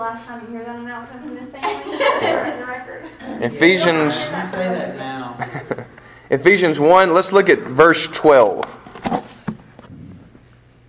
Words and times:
last 0.00 0.26
time 0.26 0.40
you 0.46 0.56
hear 0.56 0.64
that 0.64 0.76
announcement 0.76 1.26
from 1.26 1.34
this 1.34 1.50
family? 1.50 1.92
in 1.92 2.58
the 2.58 2.66
record. 2.66 3.04
Ephesians. 3.42 4.30
You 4.30 4.46
say 4.46 4.68
that 4.68 4.96
now. 4.96 5.38
Ephesians 6.30 6.80
1, 6.80 7.12
let's 7.12 7.32
look 7.32 7.50
at 7.50 7.58
verse 7.58 8.06
12 8.08 9.60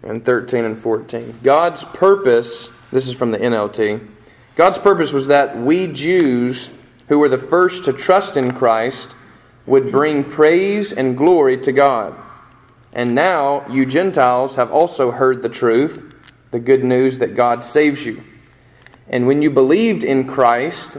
and 0.03 0.23
13 0.23 0.63
and 0.63 0.77
14. 0.77 1.35
God's 1.43 1.83
purpose, 1.83 2.69
this 2.91 3.07
is 3.07 3.13
from 3.13 3.31
the 3.31 3.37
NLT, 3.37 4.07
God's 4.55 4.77
purpose 4.77 5.11
was 5.11 5.27
that 5.27 5.57
we 5.57 5.87
Jews, 5.87 6.69
who 7.09 7.19
were 7.19 7.29
the 7.29 7.37
first 7.37 7.85
to 7.85 7.93
trust 7.93 8.37
in 8.37 8.53
Christ, 8.53 9.13
would 9.65 9.91
bring 9.91 10.23
praise 10.23 10.93
and 10.93 11.17
glory 11.17 11.57
to 11.61 11.71
God. 11.71 12.15
And 12.93 13.15
now 13.15 13.67
you 13.67 13.85
Gentiles 13.85 14.55
have 14.55 14.71
also 14.71 15.11
heard 15.11 15.41
the 15.41 15.49
truth, 15.49 16.15
the 16.51 16.59
good 16.59 16.83
news 16.83 17.17
that 17.17 17.35
God 17.35 17.63
saves 17.63 18.05
you. 18.05 18.23
And 19.07 19.27
when 19.27 19.41
you 19.41 19.49
believed 19.49 20.03
in 20.03 20.27
Christ, 20.27 20.97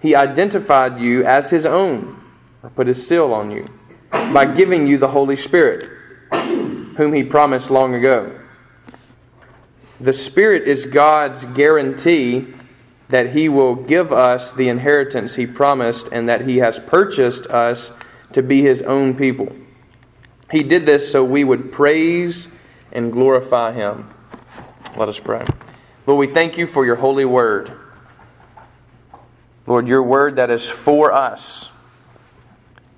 he 0.00 0.14
identified 0.14 1.00
you 1.00 1.24
as 1.24 1.50
his 1.50 1.64
own, 1.64 2.20
or 2.62 2.70
put 2.70 2.86
his 2.86 3.06
seal 3.06 3.32
on 3.32 3.50
you, 3.50 3.66
by 4.10 4.44
giving 4.44 4.86
you 4.86 4.98
the 4.98 5.08
Holy 5.08 5.36
Spirit, 5.36 5.88
whom 6.32 7.12
he 7.12 7.22
promised 7.22 7.70
long 7.70 7.94
ago. 7.94 8.38
The 10.00 10.12
Spirit 10.12 10.66
is 10.66 10.86
God's 10.86 11.44
guarantee 11.44 12.48
that 13.08 13.30
he 13.30 13.48
will 13.48 13.74
give 13.76 14.10
us 14.10 14.52
the 14.52 14.68
inheritance 14.68 15.34
he 15.34 15.46
promised 15.46 16.08
and 16.10 16.28
that 16.28 16.40
he 16.46 16.56
has 16.58 16.78
purchased 16.78 17.46
us 17.46 17.92
to 18.32 18.42
be 18.42 18.62
his 18.62 18.82
own 18.82 19.14
people. 19.14 19.54
He 20.50 20.62
did 20.62 20.86
this 20.86 21.12
so 21.12 21.22
we 21.22 21.44
would 21.44 21.70
praise 21.70 22.52
and 22.90 23.12
glorify 23.12 23.72
him. 23.72 24.08
Let 24.96 25.08
us 25.08 25.20
pray. 25.20 25.44
Lord, 26.04 26.18
we 26.18 26.26
thank 26.26 26.58
you 26.58 26.66
for 26.66 26.84
your 26.84 26.96
holy 26.96 27.24
word. 27.24 27.70
Lord, 29.66 29.86
your 29.86 30.02
word 30.02 30.36
that 30.36 30.50
is 30.50 30.68
for 30.68 31.12
us. 31.12 31.68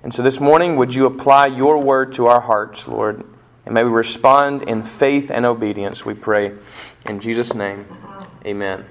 And 0.01 0.11
so 0.11 0.23
this 0.23 0.39
morning, 0.39 0.75
would 0.77 0.93
you 0.93 1.05
apply 1.05 1.47
your 1.47 1.81
word 1.83 2.13
to 2.13 2.25
our 2.25 2.41
hearts, 2.41 2.87
Lord? 2.87 3.23
And 3.65 3.73
may 3.75 3.83
we 3.83 3.91
respond 3.91 4.63
in 4.63 4.81
faith 4.81 5.29
and 5.29 5.45
obedience, 5.45 6.03
we 6.03 6.15
pray. 6.15 6.53
In 7.07 7.19
Jesus' 7.19 7.53
name, 7.53 7.85
amen. 8.43 8.85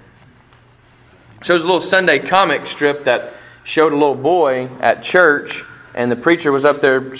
Shows 1.42 1.62
a 1.62 1.66
little 1.66 1.80
Sunday 1.80 2.20
comic 2.20 2.68
strip 2.68 3.04
that 3.04 3.34
showed 3.64 3.92
a 3.92 3.96
little 3.96 4.14
boy 4.14 4.68
at 4.80 5.02
church, 5.02 5.64
and 5.94 6.10
the 6.10 6.16
preacher 6.16 6.52
was 6.52 6.64
up 6.64 6.80
there 6.80 7.14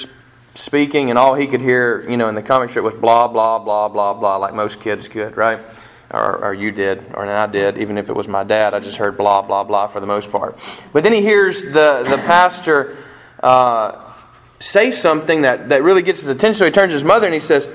speaking, 0.54 1.10
and 1.10 1.18
all 1.18 1.34
he 1.34 1.48
could 1.48 1.60
hear, 1.60 2.08
you 2.08 2.16
know, 2.16 2.28
in 2.28 2.36
the 2.36 2.42
comic 2.42 2.70
strip 2.70 2.84
was 2.84 2.94
blah, 2.94 3.26
blah, 3.26 3.58
blah, 3.58 3.88
blah, 3.88 4.14
blah, 4.14 4.36
like 4.36 4.54
most 4.54 4.80
kids 4.80 5.08
could, 5.08 5.36
right? 5.36 5.60
Or, 6.10 6.44
or 6.44 6.54
you 6.54 6.70
did, 6.70 7.02
or 7.14 7.26
I 7.26 7.46
did, 7.46 7.78
even 7.78 7.98
if 7.98 8.08
it 8.08 8.12
was 8.12 8.28
my 8.28 8.44
dad, 8.44 8.72
I 8.74 8.78
just 8.78 8.98
heard 8.98 9.16
blah, 9.16 9.42
blah, 9.42 9.64
blah 9.64 9.88
for 9.88 10.00
the 10.00 10.06
most 10.06 10.30
part. 10.30 10.56
But 10.92 11.02
then 11.02 11.12
he 11.12 11.22
hears 11.22 11.62
the, 11.62 12.04
the 12.08 12.20
pastor 12.24 12.96
uh, 13.42 14.12
say 14.60 14.90
something 14.90 15.42
that, 15.42 15.70
that 15.70 15.82
really 15.82 16.02
gets 16.02 16.20
his 16.20 16.28
attention, 16.28 16.58
so 16.58 16.66
he 16.66 16.70
turns 16.70 16.90
to 16.90 16.94
his 16.94 17.04
mother 17.04 17.26
and 17.26 17.34
he 17.34 17.40
says, 17.40 17.68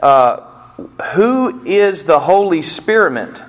uh, 0.00 0.40
Who 1.14 1.62
is 1.64 2.04
the 2.04 2.20
Holy 2.20 2.62
Spearmint? 2.62 3.42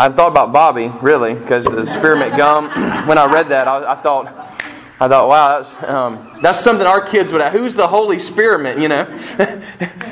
I 0.00 0.08
thought 0.08 0.28
about 0.28 0.50
Bobby, 0.50 0.90
really, 1.02 1.34
because 1.34 1.66
the 1.66 1.84
spearmint 1.84 2.34
gum. 2.34 2.70
when 3.06 3.18
I 3.18 3.30
read 3.30 3.50
that, 3.50 3.68
I, 3.68 3.92
I 3.92 3.96
thought, 3.96 4.26
I 5.02 5.08
thought, 5.08 5.28
wow, 5.28 5.56
that's, 5.56 5.82
um, 5.82 6.38
that's 6.42 6.60
something 6.60 6.86
our 6.86 7.00
kids 7.00 7.32
would 7.32 7.40
have. 7.40 7.52
Who's 7.52 7.74
the 7.74 7.88
Holy 7.88 8.18
Spirit, 8.18 8.78
you 8.78 8.88
know? 8.88 9.04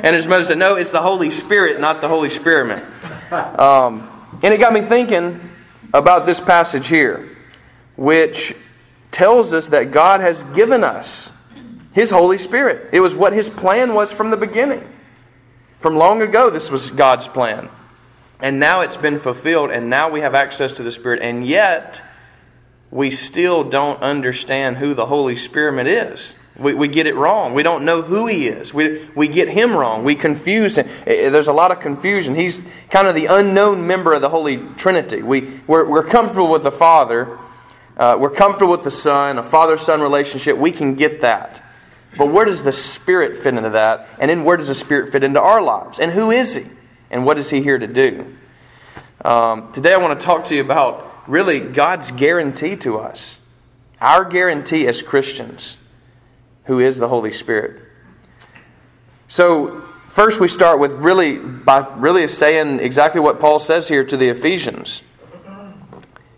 and 0.03 0.15
his 0.15 0.27
mother 0.27 0.43
said, 0.43 0.57
no, 0.57 0.75
it's 0.77 0.91
the 0.91 1.01
Holy 1.01 1.29
Spirit, 1.29 1.79
not 1.79 2.01
the 2.01 2.07
Holy 2.07 2.29
Spirit. 2.29 2.83
Um, 3.31 4.09
and 4.41 4.51
it 4.51 4.59
got 4.59 4.73
me 4.73 4.81
thinking 4.81 5.39
about 5.93 6.25
this 6.25 6.39
passage 6.39 6.87
here, 6.87 7.37
which 7.97 8.55
tells 9.11 9.53
us 9.53 9.69
that 9.69 9.91
God 9.91 10.21
has 10.21 10.41
given 10.55 10.83
us 10.83 11.33
His 11.93 12.09
Holy 12.09 12.39
Spirit. 12.39 12.89
It 12.91 12.99
was 12.99 13.13
what 13.13 13.33
His 13.33 13.47
plan 13.47 13.93
was 13.93 14.11
from 14.11 14.31
the 14.31 14.37
beginning. 14.37 14.87
From 15.79 15.95
long 15.95 16.21
ago, 16.21 16.49
this 16.49 16.71
was 16.71 16.89
God's 16.89 17.27
plan. 17.27 17.69
And 18.39 18.59
now 18.59 18.81
it's 18.81 18.97
been 18.97 19.19
fulfilled, 19.19 19.69
and 19.71 19.89
now 19.89 20.09
we 20.09 20.21
have 20.21 20.33
access 20.33 20.73
to 20.73 20.83
the 20.83 20.91
Spirit. 20.91 21.21
And 21.21 21.45
yet, 21.45 22.01
we 22.91 23.11
still 23.11 23.63
don't 23.63 24.01
understand 24.01 24.77
who 24.77 24.93
the 24.93 25.05
Holy 25.05 25.35
Spirit 25.35 25.85
is. 25.87 26.35
We, 26.57 26.73
we 26.73 26.87
get 26.87 27.07
it 27.07 27.15
wrong. 27.15 27.53
We 27.53 27.63
don't 27.63 27.85
know 27.85 28.01
who 28.01 28.27
He 28.27 28.47
is. 28.47 28.73
We, 28.73 29.07
we 29.15 29.27
get 29.27 29.47
Him 29.47 29.75
wrong. 29.75 30.03
We 30.03 30.15
confuse 30.15 30.77
Him. 30.77 30.87
There's 31.05 31.47
a 31.47 31.53
lot 31.53 31.71
of 31.71 31.79
confusion. 31.79 32.35
He's 32.35 32.67
kind 32.89 33.07
of 33.07 33.15
the 33.15 33.27
unknown 33.27 33.87
member 33.87 34.13
of 34.13 34.21
the 34.21 34.29
Holy 34.29 34.57
Trinity. 34.75 35.21
We, 35.21 35.61
we're, 35.67 35.87
we're 35.89 36.03
comfortable 36.03 36.51
with 36.51 36.63
the 36.63 36.71
Father, 36.71 37.37
uh, 37.99 38.15
we're 38.17 38.29
comfortable 38.29 38.71
with 38.71 38.85
the 38.85 38.91
Son, 38.91 39.37
a 39.37 39.43
father 39.43 39.77
son 39.77 39.99
relationship. 39.99 40.57
We 40.57 40.71
can 40.71 40.95
get 40.95 41.19
that. 41.19 41.61
But 42.17 42.27
where 42.27 42.45
does 42.45 42.63
the 42.63 42.71
Spirit 42.71 43.43
fit 43.43 43.53
into 43.53 43.71
that? 43.71 44.07
And 44.19 44.29
then 44.29 44.45
where 44.45 44.55
does 44.55 44.69
the 44.69 44.75
Spirit 44.75 45.11
fit 45.11 45.21
into 45.21 45.41
our 45.41 45.61
lives? 45.61 45.99
And 45.99 46.13
who 46.13 46.31
is 46.31 46.55
He? 46.55 46.63
And 47.11 47.25
what 47.25 47.37
is 47.37 47.49
He 47.49 47.61
here 47.61 47.77
to 47.77 47.87
do? 47.87 48.37
Um, 49.23 49.69
today 49.73 49.93
I 49.93 49.97
want 49.97 50.17
to 50.17 50.25
talk 50.25 50.45
to 50.45 50.55
you 50.55 50.61
about 50.61 51.08
really 51.29 51.59
God's 51.59 52.11
guarantee 52.11 52.75
to 52.77 52.97
us. 52.97 53.39
Our 54.01 54.25
guarantee 54.25 54.87
as 54.87 55.01
Christians, 55.01 55.77
who 56.65 56.79
is 56.79 56.97
the 56.97 57.07
Holy 57.07 57.31
Spirit. 57.31 57.81
So, 59.27 59.81
first 60.09 60.39
we 60.39 60.47
start 60.47 60.79
with 60.79 60.93
really 60.93 61.37
by 61.37 61.87
really 61.97 62.27
saying 62.27 62.79
exactly 62.79 63.21
what 63.21 63.39
Paul 63.39 63.59
says 63.59 63.87
here 63.87 64.03
to 64.03 64.17
the 64.17 64.29
Ephesians. 64.29 65.03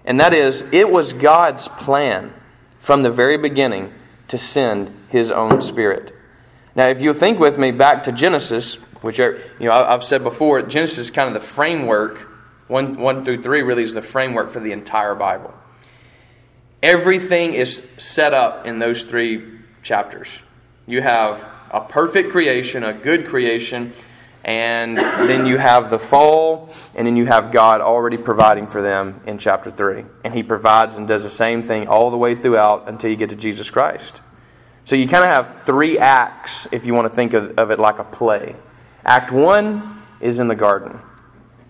And 0.03 0.19
that 0.19 0.33
is, 0.33 0.63
it 0.71 0.89
was 0.89 1.13
God's 1.13 1.67
plan 1.67 2.33
from 2.79 3.03
the 3.03 3.11
very 3.11 3.37
beginning 3.37 3.93
to 4.27 4.37
send 4.37 4.93
his 5.09 5.29
own 5.29 5.61
spirit. 5.61 6.15
Now, 6.75 6.87
if 6.87 7.01
you 7.01 7.13
think 7.13 7.39
with 7.39 7.57
me 7.57 7.71
back 7.71 8.03
to 8.03 8.11
Genesis, 8.11 8.75
which 9.01 9.19
are, 9.19 9.39
you 9.59 9.67
know 9.67 9.71
I've 9.71 10.03
said 10.03 10.23
before, 10.23 10.61
Genesis 10.63 10.97
is 10.97 11.11
kind 11.11 11.27
of 11.27 11.33
the 11.33 11.47
framework 11.47 12.30
1, 12.71 12.95
1 12.95 13.25
through 13.25 13.43
3 13.43 13.63
really 13.63 13.83
is 13.83 13.93
the 13.93 14.01
framework 14.01 14.49
for 14.49 14.61
the 14.61 14.71
entire 14.71 15.13
Bible. 15.13 15.53
Everything 16.81 17.53
is 17.53 17.85
set 17.97 18.33
up 18.33 18.65
in 18.65 18.79
those 18.79 19.03
three 19.03 19.59
chapters. 19.83 20.29
You 20.87 21.01
have 21.01 21.45
a 21.69 21.81
perfect 21.81 22.31
creation, 22.31 22.85
a 22.85 22.93
good 22.93 23.27
creation, 23.27 23.91
and 24.45 24.97
then 24.97 25.45
you 25.45 25.57
have 25.57 25.89
the 25.89 25.99
fall, 25.99 26.73
and 26.95 27.05
then 27.05 27.17
you 27.17 27.25
have 27.25 27.51
God 27.51 27.81
already 27.81 28.15
providing 28.15 28.67
for 28.67 28.81
them 28.81 29.19
in 29.25 29.37
chapter 29.37 29.69
3. 29.69 30.05
And 30.23 30.33
He 30.33 30.41
provides 30.41 30.95
and 30.95 31.09
does 31.09 31.23
the 31.23 31.29
same 31.29 31.63
thing 31.63 31.89
all 31.89 32.09
the 32.09 32.17
way 32.17 32.35
throughout 32.35 32.87
until 32.87 33.09
you 33.09 33.17
get 33.17 33.31
to 33.31 33.35
Jesus 33.35 33.69
Christ. 33.69 34.21
So 34.85 34.95
you 34.95 35.09
kind 35.09 35.25
of 35.25 35.29
have 35.29 35.65
three 35.65 35.99
acts 35.99 36.69
if 36.71 36.85
you 36.85 36.93
want 36.93 37.11
to 37.11 37.13
think 37.13 37.33
of, 37.33 37.57
of 37.59 37.69
it 37.69 37.79
like 37.79 37.99
a 37.99 38.05
play. 38.05 38.55
Act 39.03 39.33
1 39.33 40.01
is 40.21 40.39
in 40.39 40.47
the 40.47 40.55
garden. 40.55 41.01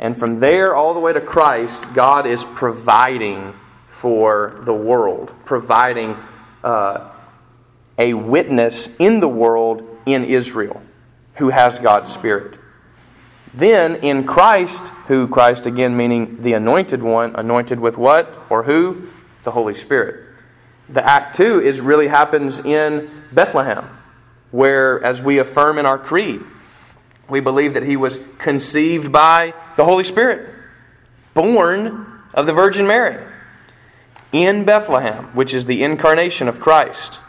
And 0.02 0.18
from 0.18 0.40
there 0.40 0.76
all 0.76 0.96
the 0.96 1.00
way 1.00 1.14
to 1.14 1.22
Christ, 1.22 1.94
God 1.94 2.26
is 2.26 2.44
providing 2.44 3.54
for 3.90 4.60
the 4.64 4.74
world, 4.74 5.32
providing 5.46 6.18
uh, 6.64 7.12
a 8.00 8.16
witness 8.16 8.96
in 8.98 9.20
the 9.20 9.28
world 9.28 9.88
in 10.08 10.26
Israel 10.26 10.82
who 11.36 11.50
has 11.50 11.78
God's 11.78 12.12
Spirit. 12.12 12.58
Then 13.54 13.98
in 13.98 14.26
Christ, 14.26 14.88
who 15.08 15.28
Christ 15.28 15.68
again 15.68 15.96
meaning 15.96 16.42
the 16.42 16.54
anointed 16.54 17.04
one, 17.04 17.36
anointed 17.36 17.80
with 17.80 17.96
what 17.98 18.34
or 18.50 18.64
who? 18.64 19.08
The 19.44 19.52
Holy 19.52 19.76
Spirit. 19.76 20.26
The 20.90 21.06
act 21.06 21.36
two 21.36 21.62
is 21.62 21.80
really 21.80 22.08
happens 22.08 22.60
in 22.60 23.10
Bethlehem, 23.32 23.88
where 24.50 25.04
as 25.04 25.22
we 25.22 25.38
affirm 25.38 25.78
in 25.78 25.86
our 25.86 26.00
creed, 26.00 26.42
we 27.32 27.40
believe 27.40 27.76
that 27.76 27.84
he 27.84 27.96
was 27.96 28.20
conceived 28.38 29.12
by 29.12 29.54
the 29.78 29.86
Holy 29.86 30.04
Spirit, 30.04 30.54
born 31.34 32.06
of 32.34 32.46
the 32.46 32.54
Virgin 32.54 32.86
Mary 32.86 33.24
in 34.34 34.66
Bethlehem, 34.66 35.26
which 35.34 35.54
is 35.54 35.66
the 35.66 35.82
incarnation 35.82 36.50
of 36.50 36.60
Christ. 36.60 37.22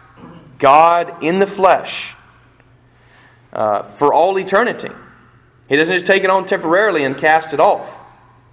God 0.58 1.22
in 1.22 1.38
the 1.38 1.46
flesh 1.46 2.14
uh, 3.52 3.82
for 3.82 4.12
all 4.12 4.38
eternity. 4.38 4.90
He 5.69 5.76
doesn't 5.76 5.94
just 5.94 6.06
take 6.06 6.25
it 6.25 6.31
on 6.31 6.46
temporarily 6.46 7.04
and 7.04 7.16
cast 7.16 7.54
it 7.54 7.60
off. 7.60 7.88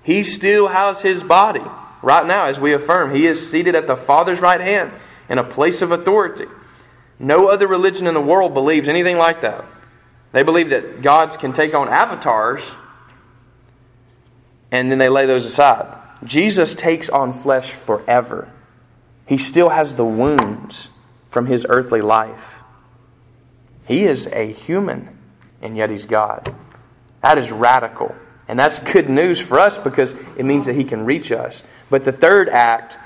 He 0.03 0.23
still 0.23 0.67
has 0.67 1.01
his 1.01 1.23
body. 1.23 1.65
Right 2.01 2.25
now, 2.25 2.45
as 2.45 2.59
we 2.59 2.73
affirm, 2.73 3.13
he 3.13 3.25
is 3.25 3.49
seated 3.49 3.75
at 3.75 3.87
the 3.87 3.97
Father's 3.97 4.39
right 4.39 4.61
hand 4.61 4.91
in 5.27 5.39
a 5.39 5.43
place 5.43 5.81
of 5.81 5.91
authority. 5.91 6.45
No 7.17 7.47
other 7.47 7.67
religion 7.67 8.05
in 8.05 8.13
the 8.13 8.21
world 8.21 8.53
believes 8.53 8.87
anything 8.87 9.17
like 9.17 9.41
that. 9.41 9.65
They 10.31 10.43
believe 10.43 10.69
that 10.69 11.01
gods 11.01 11.37
can 11.37 11.53
take 11.53 11.73
on 11.73 11.89
avatars 11.89 12.75
and 14.71 14.91
then 14.91 14.99
they 14.99 15.09
lay 15.09 15.25
those 15.25 15.45
aside. 15.45 15.97
Jesus 16.23 16.75
takes 16.75 17.09
on 17.09 17.33
flesh 17.33 17.71
forever. 17.71 18.51
He 19.25 19.37
still 19.37 19.69
has 19.69 19.95
the 19.95 20.05
wounds 20.05 20.89
from 21.29 21.45
his 21.45 21.65
earthly 21.67 22.01
life. 22.01 22.59
He 23.87 24.03
is 24.03 24.27
a 24.27 24.51
human, 24.51 25.17
and 25.61 25.75
yet 25.75 25.89
he's 25.89 26.05
God. 26.05 26.53
That 27.21 27.37
is 27.37 27.51
radical. 27.51 28.15
And 28.49 28.57
that's 28.57 28.79
good 28.79 29.09
news 29.09 29.39
for 29.39 29.59
us 29.59 29.77
because 29.77 30.13
it 30.35 30.43
means 30.43 30.65
that 30.65 30.73
He 30.73 30.83
can 30.83 31.05
reach 31.05 31.31
us. 31.31 31.61
But 31.89 32.03
the 32.03 32.11
third 32.11 32.49
act, 32.49 32.97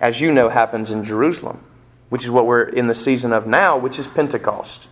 as 0.00 0.20
you 0.20 0.32
know, 0.32 0.48
happens 0.48 0.90
in 0.90 1.04
Jerusalem, 1.04 1.62
which 2.08 2.24
is 2.24 2.30
what 2.30 2.46
we're 2.46 2.62
in 2.62 2.86
the 2.86 2.94
season 2.94 3.32
of 3.32 3.46
now, 3.46 3.76
which 3.76 3.98
is 3.98 4.08
Pentecost. 4.08 4.88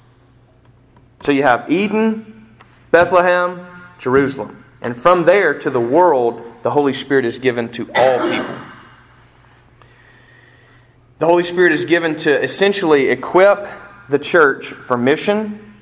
So 1.25 1.32
you 1.32 1.43
have 1.43 1.71
Eden, 1.71 2.55
Bethlehem, 2.91 3.67
Jerusalem. 3.99 4.62
And 4.82 4.94
from 4.94 5.25
there 5.25 5.59
to 5.61 5.71
the 5.71 5.81
world, 5.81 6.43
the 6.62 6.71
Holy 6.71 6.93
Spirit 6.93 7.25
is 7.25 7.38
given 7.38 7.71
to 7.71 7.91
all 7.94 8.19
people. 8.31 8.55
The 11.21 11.25
Holy 11.25 11.44
Spirit 11.44 11.73
is 11.73 11.87
given 11.87 12.17
to 12.17 12.43
essentially 12.43 13.09
equip 13.09 13.67
the 14.11 14.19
church 14.19 14.67
for 14.67 14.99
mission 14.99 15.75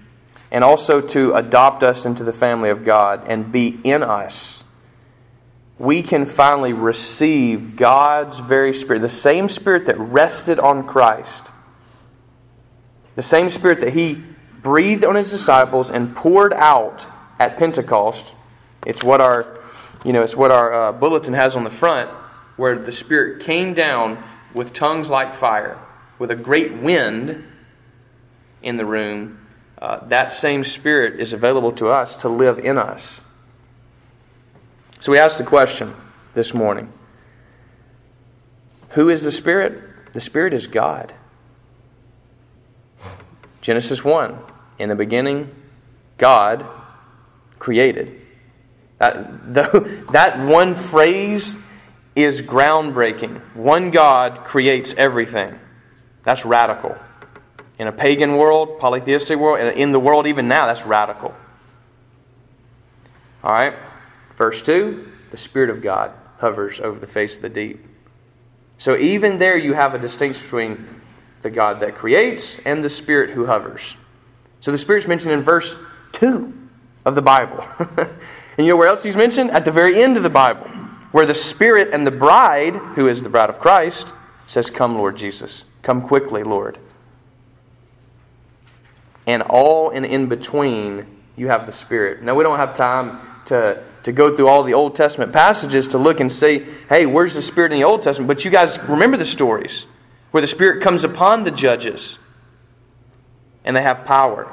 and 0.52 0.62
also 0.62 1.00
to 1.00 1.34
adopt 1.34 1.82
us 1.82 2.06
into 2.06 2.22
the 2.22 2.32
family 2.32 2.70
of 2.70 2.84
God 2.84 3.24
and 3.26 3.50
be 3.50 3.80
in 3.82 4.04
us. 4.04 4.62
We 5.76 6.02
can 6.02 6.24
finally 6.24 6.72
receive 6.72 7.74
God's 7.74 8.38
very 8.38 8.72
Spirit, 8.72 9.00
the 9.00 9.08
same 9.08 9.48
Spirit 9.48 9.86
that 9.86 9.98
rested 9.98 10.60
on 10.60 10.86
Christ, 10.86 11.50
the 13.16 13.22
same 13.22 13.50
Spirit 13.50 13.80
that 13.80 13.92
He 13.92 14.22
breathed 14.62 15.04
on 15.04 15.16
His 15.16 15.30
disciples 15.30 15.90
and 15.90 16.14
poured 16.14 16.52
out 16.52 17.06
at 17.38 17.56
Pentecost. 17.56 18.34
It's 18.86 19.02
what 19.02 19.20
our, 19.20 19.60
you 20.04 20.12
know, 20.12 20.22
it's 20.22 20.36
what 20.36 20.50
our 20.50 20.72
uh, 20.72 20.92
bulletin 20.92 21.34
has 21.34 21.56
on 21.56 21.64
the 21.64 21.70
front, 21.70 22.10
where 22.56 22.78
the 22.78 22.92
Spirit 22.92 23.42
came 23.42 23.74
down 23.74 24.22
with 24.54 24.72
tongues 24.72 25.10
like 25.10 25.34
fire, 25.34 25.78
with 26.18 26.30
a 26.30 26.36
great 26.36 26.74
wind 26.74 27.44
in 28.62 28.76
the 28.76 28.86
room, 28.86 29.38
uh, 29.80 30.06
that 30.06 30.32
same 30.32 30.62
Spirit 30.62 31.18
is 31.18 31.32
available 31.32 31.72
to 31.72 31.88
us 31.88 32.16
to 32.18 32.28
live 32.28 32.58
in 32.58 32.78
us. 32.78 33.20
So 35.00 35.10
we 35.10 35.18
ask 35.18 35.38
the 35.38 35.44
question 35.44 35.94
this 36.34 36.54
morning 36.54 36.92
Who 38.90 39.08
is 39.08 39.22
the 39.22 39.32
Spirit? 39.32 40.12
The 40.12 40.20
Spirit 40.20 40.54
is 40.54 40.66
God. 40.66 41.14
Genesis 43.60 44.04
1 44.04 44.38
In 44.82 44.88
the 44.88 44.96
beginning, 44.96 45.49
God 46.19 46.67
created. 47.61 48.20
That, 48.99 49.55
the, 49.55 50.05
that 50.11 50.44
one 50.44 50.75
phrase 50.75 51.56
is 52.17 52.43
groundbreaking. 52.43 53.40
One 53.55 53.93
God 53.93 54.43
creates 54.44 54.93
everything. 54.94 55.56
That's 56.25 56.44
radical. 56.44 56.96
In 57.79 57.87
a 57.87 57.93
pagan 57.93 58.37
world, 58.37 58.81
polytheistic 58.81 59.38
world, 59.38 59.61
and 59.61 59.79
in 59.79 59.93
the 59.93 60.00
world 60.00 60.26
even 60.26 60.49
now, 60.49 60.67
that's 60.67 60.84
radical. 60.84 61.32
All 63.44 63.52
right? 63.52 63.75
Verse 64.37 64.62
2 64.62 65.11
the 65.31 65.37
Spirit 65.37 65.70
of 65.70 65.81
God 65.81 66.11
hovers 66.38 66.81
over 66.81 66.99
the 66.99 67.06
face 67.06 67.37
of 67.37 67.43
the 67.43 67.49
deep. 67.49 67.87
So 68.79 68.96
even 68.96 69.38
there, 69.38 69.56
you 69.56 69.75
have 69.75 69.94
a 69.94 69.99
distinction 70.00 70.43
between 70.43 71.00
the 71.43 71.50
God 71.50 71.79
that 71.81 71.94
creates 71.94 72.58
and 72.64 72.82
the 72.82 72.90
Spirit 72.90 73.31
who 73.31 73.46
hovers. 73.46 73.94
So 74.62 74.72
the 74.72 74.78
Spirit's 74.78 75.06
mentioned 75.06 75.32
in 75.32 75.42
verse 75.42 75.76
2 76.12 76.52
of 77.04 77.14
the 77.14 77.20
Bible. 77.20 77.62
and 77.98 78.08
you 78.56 78.68
know 78.68 78.76
where 78.76 78.88
else 78.88 79.02
he's 79.02 79.16
mentioned? 79.16 79.50
At 79.50 79.66
the 79.66 79.72
very 79.72 80.02
end 80.02 80.16
of 80.16 80.22
the 80.22 80.30
Bible, 80.30 80.66
where 81.10 81.26
the 81.26 81.34
Spirit 81.34 81.90
and 81.92 82.06
the 82.06 82.10
bride, 82.10 82.74
who 82.74 83.06
is 83.08 83.22
the 83.22 83.28
bride 83.28 83.50
of 83.50 83.58
Christ, 83.58 84.14
says, 84.46 84.70
Come, 84.70 84.96
Lord 84.96 85.18
Jesus. 85.18 85.64
Come 85.82 86.00
quickly, 86.00 86.42
Lord 86.42 86.78
and 89.26 89.42
all 89.42 89.90
and 89.90 90.04
in 90.04 90.28
between, 90.28 91.06
you 91.36 91.48
have 91.48 91.66
the 91.66 91.72
Spirit. 91.72 92.22
Now, 92.22 92.34
we 92.34 92.42
don't 92.42 92.58
have 92.58 92.74
time 92.74 93.18
to, 93.46 93.82
to 94.02 94.12
go 94.12 94.36
through 94.36 94.48
all 94.48 94.62
the 94.62 94.74
Old 94.74 94.94
Testament 94.94 95.32
passages 95.32 95.88
to 95.88 95.98
look 95.98 96.20
and 96.20 96.32
say, 96.32 96.66
hey, 96.88 97.06
where's 97.06 97.34
the 97.34 97.42
Spirit 97.42 97.72
in 97.72 97.78
the 97.78 97.84
Old 97.84 98.02
Testament? 98.02 98.28
But 98.28 98.44
you 98.44 98.50
guys 98.50 98.78
remember 98.80 99.16
the 99.16 99.24
stories 99.24 99.86
where 100.30 100.40
the 100.40 100.46
Spirit 100.46 100.82
comes 100.82 101.04
upon 101.04 101.44
the 101.44 101.50
judges 101.50 102.18
and 103.64 103.76
they 103.76 103.82
have 103.82 104.04
power, 104.04 104.44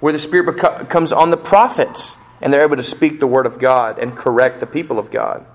where 0.00 0.12
the 0.12 0.18
Spirit 0.18 0.56
beco- 0.56 0.88
comes 0.88 1.12
on 1.12 1.30
the 1.30 1.36
prophets 1.36 2.16
and 2.40 2.52
they're 2.52 2.62
able 2.62 2.76
to 2.76 2.82
speak 2.82 3.20
the 3.20 3.26
Word 3.26 3.46
of 3.46 3.58
God 3.58 3.98
and 3.98 4.16
correct 4.16 4.60
the 4.60 4.66
people 4.66 4.98
of 4.98 5.10
God. 5.10 5.46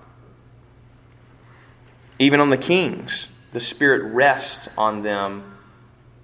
Even 2.17 2.39
on 2.39 2.49
the 2.49 2.57
kings, 2.57 3.27
the 3.53 3.59
Spirit 3.59 4.11
rests 4.13 4.67
on 4.77 5.03
them 5.03 5.55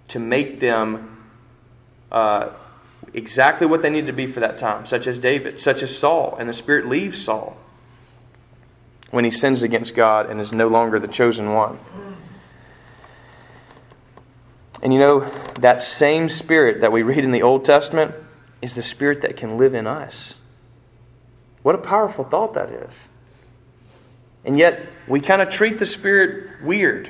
to 0.09 0.19
make 0.19 0.59
them 0.59 1.23
uh, 2.11 2.49
exactly 3.13 3.67
what 3.67 3.81
they 3.81 3.89
need 3.89 4.07
to 4.07 4.13
be 4.13 4.27
for 4.27 4.39
that 4.39 4.57
time, 4.57 4.85
such 4.85 5.07
as 5.07 5.19
David, 5.19 5.61
such 5.61 5.83
as 5.83 5.97
Saul, 5.97 6.35
and 6.39 6.49
the 6.49 6.53
Spirit 6.53 6.87
leaves 6.87 7.23
Saul 7.23 7.57
when 9.11 9.23
he 9.23 9.31
sins 9.31 9.63
against 9.63 9.95
God 9.95 10.29
and 10.29 10.41
is 10.41 10.51
no 10.51 10.67
longer 10.67 10.99
the 10.99 11.07
chosen 11.07 11.53
one. 11.53 11.79
And 14.85 14.93
you 14.93 14.99
know, 14.99 15.21
that 15.61 15.81
same 15.81 16.29
Spirit 16.29 16.81
that 16.81 16.91
we 16.91 17.01
read 17.01 17.23
in 17.23 17.31
the 17.31 17.41
Old 17.41 17.65
Testament 17.65 18.13
is 18.61 18.75
the 18.75 18.83
Spirit 18.83 19.21
that 19.21 19.35
can 19.35 19.57
live 19.57 19.73
in 19.73 19.87
us. 19.87 20.35
What 21.63 21.73
a 21.73 21.79
powerful 21.79 22.23
thought 22.23 22.53
that 22.53 22.69
is. 22.69 23.07
And 24.43 24.59
yet, 24.59 24.85
we 25.07 25.21
kind 25.21 25.41
of 25.41 25.49
treat 25.49 25.79
the 25.79 25.87
Spirit 25.87 26.61
weird. 26.61 27.09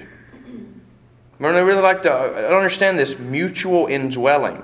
I 1.38 1.48
really 1.48 1.82
like 1.82 2.04
to, 2.04 2.14
I 2.14 2.44
don't 2.44 2.54
understand 2.54 2.98
this 2.98 3.20
mutual 3.20 3.88
indwelling. 3.88 4.64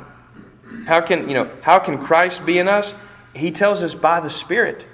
How 0.85 1.01
can, 1.01 1.27
you 1.27 1.33
know, 1.33 1.51
how 1.63 1.79
can 1.79 1.97
Christ 1.97 2.45
be 2.45 2.59
in 2.59 2.69
us? 2.69 2.95
He 3.35 3.51
tells 3.51 3.83
us 3.83 3.93
by 3.93 4.21
the 4.21 4.29
Spirit. 4.29 4.85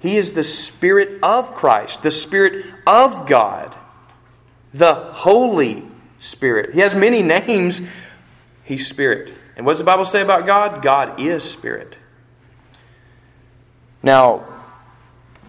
He 0.00 0.18
is 0.18 0.34
the 0.34 0.44
Spirit 0.44 1.18
of 1.22 1.54
Christ, 1.54 2.02
the 2.02 2.10
Spirit 2.10 2.66
of 2.86 3.26
God, 3.26 3.74
the 4.74 4.92
Holy 4.94 5.93
Spirit. 6.24 6.74
He 6.74 6.80
has 6.80 6.94
many 6.94 7.22
names. 7.22 7.82
He's 8.64 8.86
Spirit. 8.86 9.32
And 9.56 9.66
what 9.66 9.72
does 9.72 9.78
the 9.78 9.84
Bible 9.84 10.04
say 10.04 10.22
about 10.22 10.46
God? 10.46 10.82
God 10.82 11.20
is 11.20 11.44
Spirit. 11.44 11.96
Now, 14.02 14.46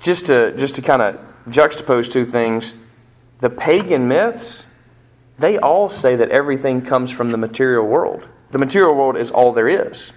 just 0.02 0.28
to, 0.28 0.56
just 0.58 0.76
to 0.76 0.82
kind 0.82 1.02
of 1.02 1.20
juxtapose 1.48 2.12
two 2.12 2.26
things, 2.26 2.76
the 3.40 3.50
pagan 3.50 4.08
myths, 4.08 4.66
they 5.40 5.58
all 5.58 5.90
say 5.90 6.16
that 6.18 6.30
everything 6.30 6.82
comes 6.82 7.12
from 7.12 7.32
the 7.32 7.38
material 7.38 7.86
world. 7.86 8.28
The 8.52 8.58
material 8.58 8.96
world 8.96 9.18
is 9.18 9.32
all 9.32 9.54
there 9.54 9.68
is. 9.68 10.12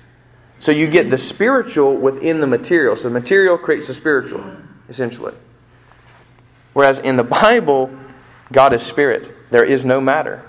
So 0.60 0.72
you 0.72 0.88
get 0.88 1.08
the 1.08 1.18
spiritual 1.18 1.96
within 1.96 2.40
the 2.40 2.46
material. 2.46 2.96
So 2.96 3.04
the 3.04 3.14
material 3.14 3.58
creates 3.58 3.86
the 3.86 3.94
spiritual, 3.94 4.44
essentially. 4.88 5.34
Whereas 6.72 6.98
in 6.98 7.16
the 7.16 7.24
Bible, 7.24 7.90
God 8.52 8.72
is 8.72 8.82
spirit. 8.82 9.34
There 9.50 9.64
is 9.64 9.84
no 9.84 10.00
matter. 10.00 10.44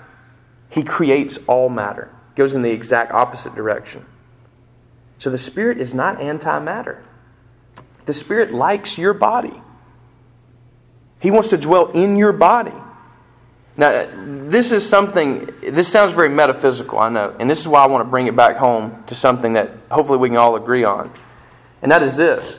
He 0.68 0.82
creates 0.82 1.38
all 1.46 1.68
matter. 1.68 2.10
Goes 2.36 2.54
in 2.54 2.62
the 2.62 2.70
exact 2.70 3.12
opposite 3.12 3.54
direction. 3.54 4.04
So 5.18 5.30
the 5.30 5.38
spirit 5.38 5.78
is 5.78 5.92
not 5.92 6.18
antimatter. 6.18 7.02
The 8.06 8.12
spirit 8.12 8.52
likes 8.52 8.96
your 8.96 9.12
body. 9.12 9.62
He 11.20 11.30
wants 11.30 11.50
to 11.50 11.58
dwell 11.58 11.90
in 11.92 12.16
your 12.16 12.32
body. 12.32 12.72
Now, 13.76 14.06
this 14.48 14.72
is 14.72 14.88
something, 14.88 15.48
this 15.62 15.88
sounds 15.88 16.12
very 16.12 16.28
metaphysical, 16.28 16.98
I 16.98 17.08
know, 17.08 17.34
and 17.38 17.48
this 17.48 17.60
is 17.60 17.68
why 17.68 17.82
I 17.82 17.86
want 17.86 18.04
to 18.04 18.10
bring 18.10 18.26
it 18.26 18.36
back 18.36 18.56
home 18.56 19.04
to 19.06 19.14
something 19.14 19.54
that 19.54 19.70
hopefully 19.90 20.18
we 20.18 20.28
can 20.28 20.38
all 20.38 20.56
agree 20.56 20.84
on. 20.84 21.10
And 21.82 21.92
that 21.92 22.02
is 22.02 22.16
this. 22.16 22.58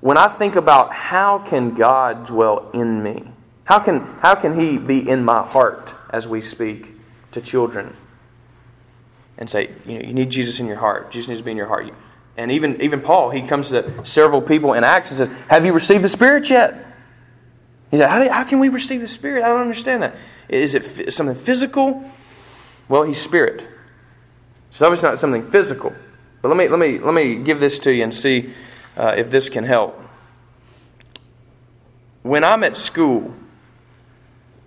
When 0.00 0.16
I 0.16 0.28
think 0.28 0.54
about 0.54 0.92
how 0.92 1.40
can 1.40 1.74
God 1.74 2.26
dwell 2.26 2.70
in 2.72 3.02
me? 3.02 3.24
How 3.68 3.78
can, 3.80 4.00
how 4.00 4.34
can 4.34 4.58
He 4.58 4.78
be 4.78 5.06
in 5.06 5.26
my 5.26 5.42
heart 5.42 5.92
as 6.08 6.26
we 6.26 6.40
speak 6.40 6.88
to 7.32 7.42
children? 7.42 7.94
And 9.36 9.48
say, 9.50 9.68
you 9.84 9.98
know, 9.98 10.06
you 10.06 10.14
need 10.14 10.30
Jesus 10.30 10.58
in 10.58 10.66
your 10.66 10.78
heart. 10.78 11.10
Jesus 11.10 11.28
needs 11.28 11.40
to 11.40 11.44
be 11.44 11.50
in 11.50 11.58
your 11.58 11.66
heart. 11.66 11.92
And 12.38 12.50
even, 12.50 12.80
even 12.80 13.02
Paul, 13.02 13.28
he 13.28 13.42
comes 13.42 13.68
to 13.68 14.06
several 14.06 14.40
people 14.40 14.72
in 14.72 14.84
Acts 14.84 15.10
and 15.10 15.18
says, 15.18 15.38
Have 15.48 15.66
you 15.66 15.74
received 15.74 16.02
the 16.02 16.08
Spirit 16.08 16.48
yet? 16.48 16.86
He 17.90 17.98
said, 17.98 18.08
how, 18.08 18.22
do, 18.22 18.30
how 18.30 18.44
can 18.44 18.58
we 18.58 18.70
receive 18.70 19.02
the 19.02 19.08
Spirit? 19.08 19.44
I 19.44 19.48
don't 19.48 19.60
understand 19.60 20.02
that. 20.02 20.16
Is 20.48 20.74
it 20.74 21.12
something 21.12 21.36
physical? 21.36 22.10
Well, 22.88 23.02
He's 23.02 23.20
Spirit. 23.20 23.62
So 24.70 24.90
it's 24.94 25.02
not 25.02 25.18
something 25.18 25.50
physical. 25.50 25.92
But 26.40 26.48
let 26.48 26.56
me, 26.56 26.68
let 26.68 26.78
me, 26.78 27.00
let 27.00 27.12
me 27.12 27.36
give 27.36 27.60
this 27.60 27.78
to 27.80 27.92
you 27.92 28.02
and 28.02 28.14
see 28.14 28.50
uh, 28.96 29.14
if 29.14 29.30
this 29.30 29.50
can 29.50 29.64
help. 29.64 30.00
When 32.22 32.44
I'm 32.44 32.64
at 32.64 32.74
school, 32.74 33.34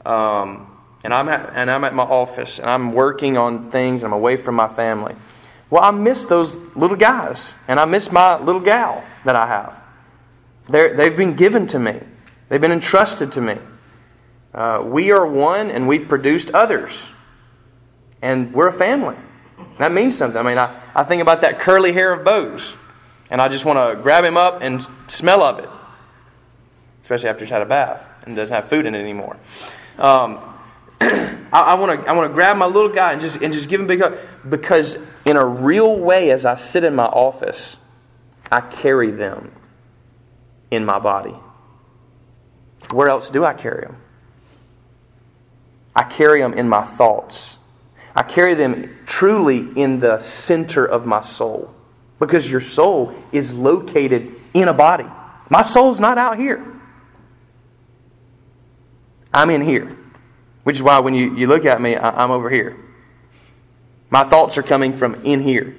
um, 0.06 0.68
and, 1.04 1.14
I'm 1.14 1.30
at, 1.30 1.52
and 1.56 1.70
I'm 1.70 1.84
at 1.84 1.94
my 1.94 2.04
office, 2.04 2.60
and 2.60 2.70
I'm 2.70 2.94
working 2.94 3.38
on 3.38 3.72
things, 3.72 4.04
and 4.04 4.14
I'm 4.14 4.18
away 4.18 4.38
from 4.38 4.56
my 4.56 4.68
family, 4.68 5.16
well, 5.70 5.84
I 5.84 5.92
miss 5.92 6.26
those 6.26 6.56
little 6.76 6.98
guys, 6.98 7.54
and 7.68 7.80
I 7.80 7.86
miss 7.86 8.12
my 8.12 8.40
little 8.40 8.62
gal 8.62 9.04
that 9.24 9.36
I 9.36 9.48
have. 9.48 9.82
They're, 10.68 10.96
they've 10.96 11.16
been 11.16 11.36
given 11.36 11.68
to 11.68 11.80
me. 11.80 12.00
They've 12.50 12.62
been 12.62 12.72
entrusted 12.72 13.32
to 13.34 13.42
me. 13.42 13.58
Uh, 14.54 14.84
we 14.86 15.12
are 15.12 15.26
one 15.26 15.72
and 15.72 15.88
we've 15.88 16.08
produced 16.08 16.52
others. 16.52 17.06
And 18.22 18.54
we're 18.54 18.68
a 18.68 18.74
family. 18.74 19.16
That 19.78 19.92
means 19.92 20.18
something. 20.18 20.40
I 20.40 20.44
mean, 20.44 20.58
I, 20.58 20.80
I 20.94 21.04
think 21.04 21.22
about 21.22 21.42
that 21.42 21.60
curly 21.60 21.94
hair 21.94 22.12
of 22.12 22.24
Bose. 22.24 22.76
And 23.30 23.42
I 23.42 23.48
just 23.48 23.64
want 23.64 23.80
to 23.80 24.02
grab 24.02 24.26
him 24.26 24.36
up 24.36 24.62
and 24.62 24.86
smell 25.08 25.42
of 25.42 25.60
it, 25.60 25.70
especially 27.02 27.30
after 27.30 27.46
he's 27.46 27.52
had 27.52 27.62
a 27.62 27.66
bath 27.66 28.06
and 28.26 28.36
doesn't 28.36 28.54
have 28.54 28.68
food 28.68 28.86
in 28.86 28.94
it 28.94 29.00
anymore. 29.00 29.38
Um, 30.02 30.40
I 31.02 31.76
want 31.76 32.02
to 32.02 32.10
I 32.10 32.14
want 32.14 32.30
to 32.30 32.34
grab 32.34 32.58
my 32.58 32.66
little 32.66 32.92
guy 32.92 33.14
and 33.14 33.22
just 33.22 33.42
and 33.42 33.54
just 33.54 33.70
give 33.70 33.80
him 33.80 33.86
a 33.86 33.88
big 33.88 34.02
hug 34.02 34.18
because 34.50 34.98
in 35.26 35.38
a 35.38 35.46
real 35.46 35.96
way, 35.98 36.32
as 36.32 36.46
I 36.46 36.56
sit 36.56 36.84
in 36.84 36.96
my 36.96 37.06
office, 37.06 37.78
I 38.52 38.62
carry 38.62 39.12
them 39.12 39.52
in 40.72 40.86
my 40.86 41.00
body. 41.00 41.36
Where 42.92 43.10
else 43.10 43.30
do 43.30 43.46
I 43.46 43.54
carry 43.54 43.86
them? 43.86 43.98
I 45.96 46.04
carry 46.04 46.42
them 46.42 46.54
in 46.54 46.68
my 46.68 46.84
thoughts. 46.84 47.58
I 48.16 48.24
carry 48.24 48.56
them 48.56 48.98
truly 49.06 49.68
in 49.76 50.00
the 50.00 50.20
center 50.20 50.86
of 50.86 51.06
my 51.06 51.22
soul 51.22 51.74
because 52.20 52.50
your 52.50 52.62
soul 52.62 53.14
is 53.32 53.54
located 53.54 54.34
in 54.54 54.68
a 54.68 54.74
body. 54.74 55.08
My 55.50 55.62
soul's 55.62 56.00
not 56.00 56.18
out 56.18 56.38
here. 56.38 56.66
I'm 59.34 59.50
in 59.50 59.62
here. 59.62 59.98
Which 60.64 60.76
is 60.76 60.84
why 60.84 61.00
when 61.00 61.16
you, 61.16 61.36
you 61.36 61.48
look 61.48 61.66
at 61.66 61.82
me, 61.82 61.96
I, 61.96 62.24
I'm 62.24 62.32
over 62.32 62.50
here. 62.50 62.78
My 64.10 64.24
thoughts 64.24 64.58
are 64.58 64.64
coming 64.64 64.98
from 64.98 65.16
in 65.26 65.42
here. 65.42 65.76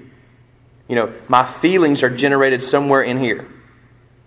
You 0.89 0.97
know, 0.97 1.13
my 1.29 1.45
feelings 1.45 2.03
are 2.03 2.11
generated 2.11 2.63
somewhere 2.65 3.03
in 3.03 3.19
here. 3.19 3.47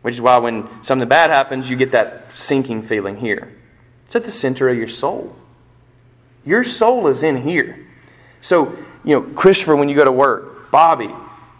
Which 0.01 0.15
is 0.15 0.21
why 0.21 0.37
when 0.37 0.67
something 0.83 1.09
bad 1.09 1.31
happens, 1.31 1.69
you 1.69 1.75
get 1.75 1.91
that 1.91 2.31
sinking 2.31 2.83
feeling 2.83 3.17
here. 3.17 3.51
It's 4.05 4.15
at 4.15 4.23
the 4.23 4.31
center 4.31 4.69
of 4.69 4.77
your 4.77 4.87
soul. 4.87 5.35
Your 6.45 6.63
soul 6.63 7.07
is 7.07 7.23
in 7.23 7.37
here. 7.37 7.87
So, 8.39 8.77
you 9.03 9.15
know, 9.15 9.21
Christopher, 9.21 9.75
when 9.75 9.89
you 9.89 9.95
go 9.95 10.05
to 10.05 10.11
work, 10.11 10.71
Bobby, 10.71 11.09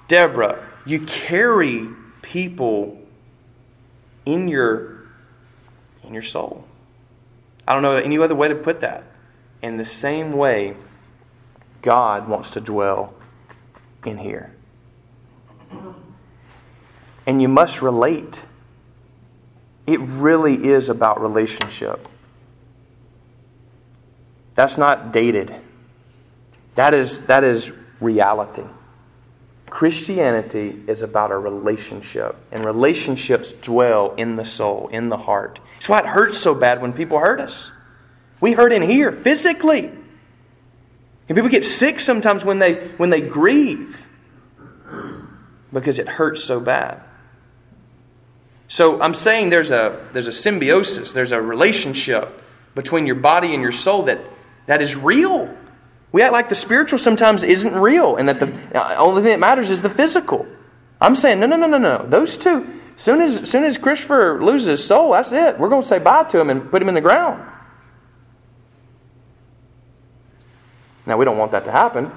Deborah, 0.08 0.64
you 0.86 1.00
carry 1.02 1.90
people 2.22 3.02
in 4.26 4.48
your 4.48 5.06
in 6.04 6.14
your 6.14 6.24
soul. 6.24 6.66
I 7.68 7.74
don't 7.74 7.82
know 7.82 7.96
any 7.96 8.18
other 8.18 8.36
way 8.36 8.48
to 8.48 8.56
put 8.56 8.82
that. 8.82 9.04
In 9.62 9.78
the 9.78 9.86
same 9.86 10.34
way, 10.34 10.76
God 11.82 12.28
wants 12.28 12.52
to 12.52 12.62
dwell 12.62 13.14
in 14.06 14.18
here. 14.18 14.52
And 17.26 17.42
you 17.42 17.48
must 17.48 17.82
relate. 17.82 18.44
It 19.88 20.00
really 20.00 20.68
is 20.68 20.90
about 20.90 21.22
relationship. 21.22 22.08
That's 24.54 24.78
not 24.78 25.12
dated. 25.12 25.54
That 26.76 26.94
is, 26.94 27.26
that 27.26 27.44
is 27.44 27.72
reality. 28.00 28.64
Christianity 29.70 30.84
is 30.88 31.02
about 31.02 31.32
a 31.32 31.38
relationship, 31.38 32.36
and 32.52 32.64
relationships 32.64 33.52
dwell 33.52 34.14
in 34.16 34.36
the 34.36 34.46
soul, 34.46 34.88
in 34.90 35.10
the 35.10 35.18
heart. 35.18 35.60
That's 35.74 35.90
why 35.90 36.00
it 36.00 36.06
hurts 36.06 36.38
so 36.38 36.54
bad 36.54 36.82
when 36.82 36.94
people 36.94 37.20
hurt 37.20 37.40
us. 37.40 37.72
We 38.40 38.54
hurt 38.54 38.72
in 38.72 38.82
here 38.82 39.12
physically. 39.12 39.92
And 41.28 41.36
people 41.36 41.50
get 41.50 41.66
sick 41.66 42.00
sometimes 42.00 42.46
when 42.46 42.60
they 42.60 42.88
when 42.98 43.10
they 43.10 43.22
grieve 43.22 44.08
because 45.74 45.98
it 45.98 46.08
hurts 46.08 46.44
so 46.44 46.60
bad. 46.60 47.02
So 48.68 49.02
I'm 49.02 49.14
saying 49.14 49.50
there's 49.50 49.72
a 49.72 50.08
there's 50.14 50.28
a 50.28 50.34
symbiosis, 50.34 51.12
there's 51.12 51.32
a 51.32 51.42
relationship 51.42 52.30
between 52.76 53.08
your 53.08 53.16
body 53.16 53.54
and 53.54 53.64
your 53.64 53.72
soul 53.72 54.04
that 54.04 54.20
that 54.68 54.82
is 54.82 54.96
real. 54.96 55.56
We 56.16 56.22
act 56.22 56.32
like 56.32 56.48
the 56.48 56.56
spiritual 56.56 56.98
sometimes 56.98 57.44
isn't 57.44 57.74
real 57.74 58.16
and 58.16 58.30
that 58.30 58.40
the 58.40 58.48
uh, 58.74 58.96
only 59.00 59.22
thing 59.22 59.32
that 59.32 59.40
matters 59.42 59.70
is 59.70 59.82
the 59.82 59.90
physical. 59.90 60.48
I'm 61.02 61.18
saying, 61.18 61.42
no, 61.42 61.46
no, 61.46 61.58
no, 61.58 61.68
no, 61.68 61.78
no. 61.78 62.06
Those 62.08 62.38
two, 62.38 62.66
soon 62.96 63.20
as, 63.20 63.52
soon 63.52 63.66
as 63.66 63.78
Christopher 63.78 64.42
loses 64.42 64.68
his 64.68 64.86
soul, 64.86 65.12
that's 65.12 65.34
it. 65.34 65.60
We're 65.60 65.68
going 65.68 65.82
to 65.82 65.88
say 65.88 66.00
bye 66.00 66.24
to 66.24 66.40
him 66.40 66.50
and 66.50 66.72
put 66.72 66.82
him 66.82 66.88
in 66.88 66.96
the 66.96 67.02
ground. 67.02 67.44
Now, 71.06 71.18
we 71.18 71.26
don't 71.26 71.38
want 71.38 71.52
that 71.52 71.66
to 71.66 71.72
happen. 71.74 72.10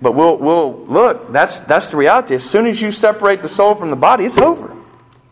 But 0.00 0.12
we'll, 0.12 0.36
we'll 0.36 0.86
look, 0.86 1.32
that's, 1.32 1.58
that's 1.58 1.90
the 1.90 1.96
reality. 1.96 2.36
As 2.36 2.48
soon 2.48 2.66
as 2.66 2.80
you 2.80 2.92
separate 2.92 3.42
the 3.42 3.48
soul 3.48 3.74
from 3.74 3.90
the 3.90 3.96
body, 3.96 4.24
it's 4.24 4.38
over. 4.38 4.76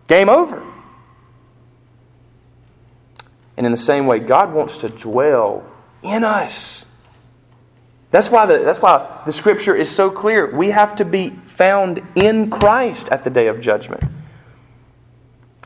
Game 0.09 0.29
over. 0.29 0.65
And 3.57 3.67
in 3.67 3.71
the 3.71 3.79
same 3.79 4.09
way, 4.09 4.19
God 4.19 4.53
wants 4.53 4.79
to 4.79 4.89
dwell 4.89 5.65
in 6.03 6.25
us. 6.25 6.87
That's 8.11 8.31
why, 8.31 8.47
the, 8.47 8.59
that's 8.59 8.81
why 8.81 9.23
the 9.27 9.33
scripture 9.33 9.75
is 9.75 9.91
so 9.91 10.11
clear. 10.11 10.55
We 10.55 10.71
have 10.71 10.97
to 10.97 11.05
be 11.05 11.31
found 11.31 12.03
in 12.15 12.49
Christ 12.49 13.11
at 13.11 13.25
the 13.25 13.31
day 13.31 13.49
of 13.49 13.61
judgment. 13.61 14.03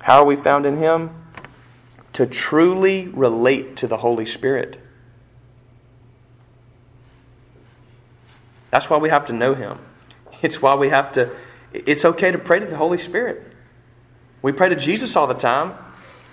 How 0.01 0.23
are 0.23 0.25
we 0.25 0.35
found 0.35 0.67
in 0.67 0.79
Him? 0.79 1.11
To 2.15 2.27
truly 2.27 3.09
relate 3.09 3.77
to 3.79 3.87
the 3.87 3.97
Holy 3.97 4.27
Spirit. 4.27 4.81
That's 8.71 8.91
why 8.91 8.97
we 8.97 9.09
have 9.09 9.27
to 9.27 9.33
know 9.33 9.55
Him. 9.55 9.79
It's 10.43 10.61
why 10.61 10.75
we 10.75 10.89
have 10.89 11.13
to, 11.13 11.31
it's 11.73 12.05
okay 12.05 12.33
to 12.33 12.39
pray 12.39 12.59
to 12.59 12.67
the 12.67 12.77
Holy 12.77 12.99
Spirit. 12.99 13.47
We 14.43 14.51
pray 14.51 14.71
to 14.71 14.75
Jesus 14.75 15.15
all 15.15 15.29
the 15.29 15.35
time. 15.35 15.75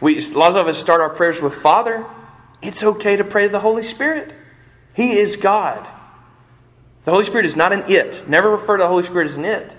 We, 0.01 0.17
a 0.17 0.29
lot 0.31 0.55
of 0.55 0.67
us 0.67 0.79
start 0.79 0.99
our 0.99 1.11
prayers 1.11 1.43
with 1.43 1.53
Father. 1.53 2.03
It's 2.59 2.83
okay 2.83 3.17
to 3.17 3.23
pray 3.23 3.43
to 3.43 3.49
the 3.49 3.59
Holy 3.59 3.83
Spirit. 3.83 4.33
He 4.95 5.11
is 5.11 5.37
God. 5.37 5.85
The 7.05 7.11
Holy 7.11 7.25
Spirit 7.25 7.45
is 7.45 7.55
not 7.55 7.73
an 7.73 7.89
it. 7.89 8.27
Never 8.27 8.51
refer 8.51 8.77
to 8.77 8.83
the 8.83 8.89
Holy 8.89 9.03
Spirit 9.03 9.25
as 9.25 9.37
an 9.37 9.45
it. 9.45 9.75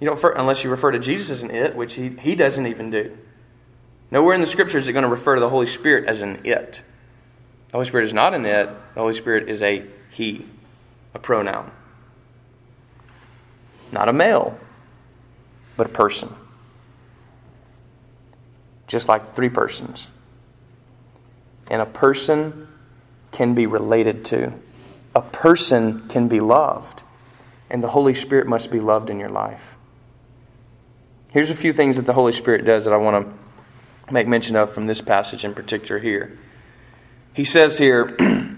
You 0.00 0.06
don't 0.06 0.16
refer, 0.16 0.32
unless 0.32 0.64
you 0.64 0.70
refer 0.70 0.90
to 0.90 0.98
Jesus 0.98 1.30
as 1.30 1.42
an 1.42 1.50
it, 1.50 1.74
which 1.74 1.94
he, 1.94 2.10
he 2.10 2.34
doesn't 2.34 2.66
even 2.66 2.90
do. 2.90 3.16
Nowhere 4.10 4.34
in 4.34 4.40
the 4.40 4.46
Scripture 4.46 4.78
is 4.78 4.86
it 4.86 4.92
going 4.92 5.04
to 5.04 5.08
refer 5.08 5.34
to 5.34 5.40
the 5.40 5.48
Holy 5.48 5.66
Spirit 5.66 6.06
as 6.06 6.22
an 6.22 6.40
it. 6.44 6.82
The 7.68 7.72
Holy 7.78 7.86
Spirit 7.86 8.04
is 8.04 8.12
not 8.12 8.34
an 8.34 8.44
it. 8.46 8.66
The 8.94 9.00
Holy 9.00 9.14
Spirit 9.14 9.48
is 9.48 9.62
a 9.62 9.84
he, 10.10 10.46
a 11.14 11.18
pronoun. 11.18 11.70
Not 13.90 14.08
a 14.08 14.12
male, 14.12 14.58
but 15.76 15.86
a 15.86 15.90
person. 15.90 16.34
Just 18.86 19.08
like 19.08 19.34
three 19.34 19.48
persons. 19.48 20.06
And 21.70 21.80
a 21.80 21.86
person 21.86 22.68
can 23.32 23.54
be 23.54 23.66
related 23.66 24.24
to 24.26 24.52
a 25.14 25.22
person 25.22 26.08
can 26.08 26.28
be 26.28 26.40
loved, 26.40 27.02
and 27.70 27.82
the 27.82 27.88
Holy 27.88 28.14
Spirit 28.14 28.46
must 28.46 28.70
be 28.70 28.80
loved 28.80 29.10
in 29.10 29.18
your 29.18 29.28
life. 29.28 29.76
Here's 31.30 31.50
a 31.50 31.54
few 31.54 31.72
things 31.72 31.96
that 31.96 32.06
the 32.06 32.12
Holy 32.12 32.32
Spirit 32.32 32.64
does 32.64 32.84
that 32.84 32.94
I 32.94 32.96
want 32.96 33.26
to 33.26 34.12
make 34.12 34.26
mention 34.26 34.56
of 34.56 34.72
from 34.72 34.86
this 34.86 35.00
passage 35.00 35.44
in 35.44 35.54
particular 35.54 36.00
here. 36.00 36.38
He 37.32 37.44
says 37.44 37.78
here, 37.78 38.16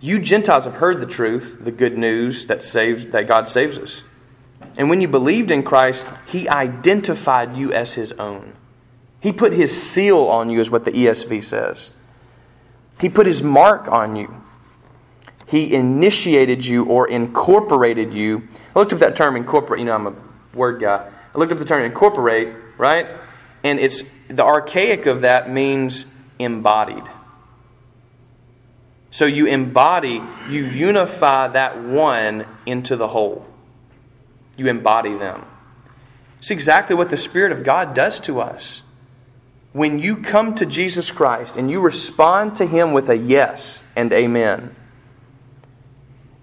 You 0.00 0.18
Gentiles 0.18 0.64
have 0.64 0.76
heard 0.76 1.00
the 1.00 1.06
truth, 1.06 1.58
the 1.60 1.72
good 1.72 1.98
news 1.98 2.46
that 2.46 2.62
saves 2.62 3.06
that 3.06 3.28
God 3.28 3.48
saves 3.48 3.78
us. 3.78 4.02
And 4.78 4.88
when 4.88 5.00
you 5.00 5.08
believed 5.08 5.50
in 5.50 5.62
Christ, 5.62 6.10
he 6.26 6.48
identified 6.48 7.56
you 7.56 7.72
as 7.72 7.94
his 7.94 8.12
own. 8.12 8.54
He 9.20 9.32
put 9.32 9.52
his 9.52 9.82
seal 9.82 10.20
on 10.20 10.48
you 10.48 10.60
is 10.60 10.70
what 10.70 10.84
the 10.84 10.92
ESV 10.92 11.42
says. 11.42 11.90
He 13.00 13.08
put 13.08 13.26
his 13.26 13.42
mark 13.42 13.88
on 13.88 14.16
you. 14.16 14.42
He 15.50 15.74
initiated 15.74 16.64
you 16.64 16.84
or 16.84 17.08
incorporated 17.08 18.14
you. 18.14 18.46
I 18.74 18.78
looked 18.78 18.92
up 18.92 19.00
that 19.00 19.16
term 19.16 19.34
incorporate. 19.34 19.80
You 19.80 19.86
know, 19.86 19.94
I'm 19.94 20.06
a 20.06 20.14
word 20.54 20.80
guy. 20.80 21.10
I 21.34 21.38
looked 21.38 21.50
up 21.50 21.58
the 21.58 21.64
term 21.64 21.84
incorporate, 21.84 22.54
right? 22.78 23.08
And 23.64 23.80
it's 23.80 24.04
the 24.28 24.44
archaic 24.44 25.06
of 25.06 25.22
that 25.22 25.50
means 25.50 26.06
embodied. 26.38 27.02
So 29.10 29.24
you 29.24 29.46
embody, 29.46 30.22
you 30.48 30.66
unify 30.66 31.48
that 31.48 31.82
one 31.82 32.46
into 32.64 32.94
the 32.94 33.08
whole. 33.08 33.44
You 34.56 34.68
embody 34.68 35.16
them. 35.18 35.44
It's 36.38 36.52
exactly 36.52 36.94
what 36.94 37.10
the 37.10 37.16
Spirit 37.16 37.50
of 37.50 37.64
God 37.64 37.92
does 37.92 38.20
to 38.20 38.40
us. 38.40 38.84
When 39.72 39.98
you 39.98 40.18
come 40.18 40.54
to 40.54 40.64
Jesus 40.66 41.10
Christ 41.10 41.56
and 41.56 41.68
you 41.68 41.80
respond 41.80 42.56
to 42.58 42.66
Him 42.66 42.92
with 42.92 43.08
a 43.08 43.16
yes 43.16 43.84
and 43.96 44.12
amen, 44.12 44.76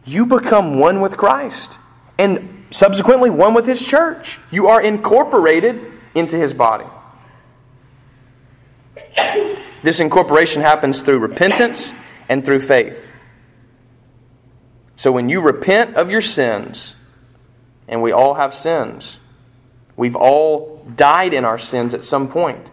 you 0.07 0.25
become 0.25 0.79
one 0.79 1.01
with 1.01 1.17
Christ 1.17 1.77
and 2.17 2.65
subsequently 2.71 3.29
one 3.29 3.53
with 3.53 3.65
His 3.65 3.83
church. 3.83 4.39
You 4.51 4.67
are 4.67 4.81
incorporated 4.81 5.81
into 6.15 6.37
His 6.37 6.53
body. 6.53 6.85
This 9.83 9.99
incorporation 9.99 10.61
happens 10.61 11.03
through 11.03 11.19
repentance 11.19 11.93
and 12.29 12.43
through 12.43 12.61
faith. 12.61 13.11
So 14.95 15.11
when 15.11 15.29
you 15.29 15.41
repent 15.41 15.95
of 15.95 16.09
your 16.09 16.21
sins, 16.21 16.95
and 17.87 18.01
we 18.01 18.11
all 18.11 18.33
have 18.33 18.55
sins, 18.55 19.17
we've 19.95 20.15
all 20.15 20.85
died 20.95 21.33
in 21.33 21.45
our 21.45 21.59
sins 21.59 21.93
at 21.93 22.03
some 22.03 22.27
point. 22.27 22.69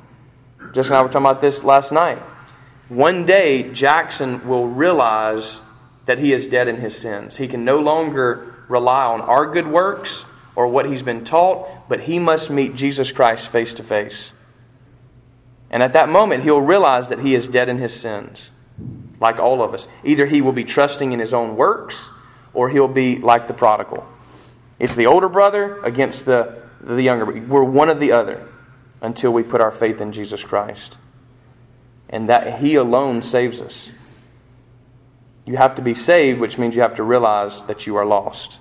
Just 0.72 0.90
I 0.90 1.02
were 1.02 1.08
talking 1.08 1.20
about 1.20 1.40
this 1.40 1.62
last 1.62 1.92
night. 1.92 2.18
One 2.88 3.26
day, 3.26 3.70
Jackson 3.72 4.46
will 4.48 4.66
realize 4.66 5.60
that 6.06 6.18
he 6.18 6.32
is 6.32 6.46
dead 6.46 6.68
in 6.68 6.76
his 6.76 6.96
sins. 6.96 7.36
He 7.36 7.48
can 7.48 7.64
no 7.64 7.80
longer 7.80 8.54
rely 8.68 9.04
on 9.04 9.20
our 9.20 9.50
good 9.50 9.66
works 9.66 10.24
or 10.56 10.68
what 10.68 10.86
he's 10.86 11.02
been 11.02 11.24
taught, 11.24 11.88
but 11.88 12.00
he 12.00 12.18
must 12.18 12.50
meet 12.50 12.76
Jesus 12.76 13.10
Christ 13.10 13.48
face 13.48 13.74
to 13.74 13.82
face. 13.82 14.32
And 15.70 15.82
at 15.82 15.94
that 15.94 16.08
moment, 16.08 16.44
he'll 16.44 16.60
realize 16.60 17.08
that 17.08 17.18
he 17.18 17.34
is 17.34 17.48
dead 17.48 17.68
in 17.68 17.78
his 17.78 17.92
sins, 17.92 18.50
like 19.20 19.38
all 19.38 19.62
of 19.62 19.74
us. 19.74 19.88
Either 20.04 20.26
he 20.26 20.40
will 20.40 20.52
be 20.52 20.64
trusting 20.64 21.12
in 21.12 21.18
his 21.18 21.34
own 21.34 21.56
works, 21.56 22.08
or 22.52 22.68
he'll 22.68 22.86
be 22.86 23.18
like 23.18 23.48
the 23.48 23.54
prodigal. 23.54 24.06
It's 24.78 24.94
the 24.94 25.06
older 25.06 25.28
brother 25.28 25.82
against 25.82 26.26
the, 26.26 26.62
the 26.80 27.02
younger. 27.02 27.24
We're 27.24 27.64
one 27.64 27.88
or 27.88 27.94
the 27.94 28.12
other 28.12 28.46
until 29.00 29.32
we 29.32 29.42
put 29.42 29.60
our 29.60 29.72
faith 29.72 30.00
in 30.00 30.12
Jesus 30.12 30.44
Christ. 30.44 30.98
And 32.08 32.28
that 32.28 32.60
he 32.60 32.76
alone 32.76 33.22
saves 33.22 33.60
us. 33.60 33.90
You 35.46 35.56
have 35.56 35.74
to 35.74 35.82
be 35.82 35.94
saved, 35.94 36.40
which 36.40 36.58
means 36.58 36.74
you 36.74 36.82
have 36.82 36.94
to 36.96 37.02
realize 37.02 37.62
that 37.62 37.86
you 37.86 37.96
are 37.96 38.06
lost. 38.06 38.58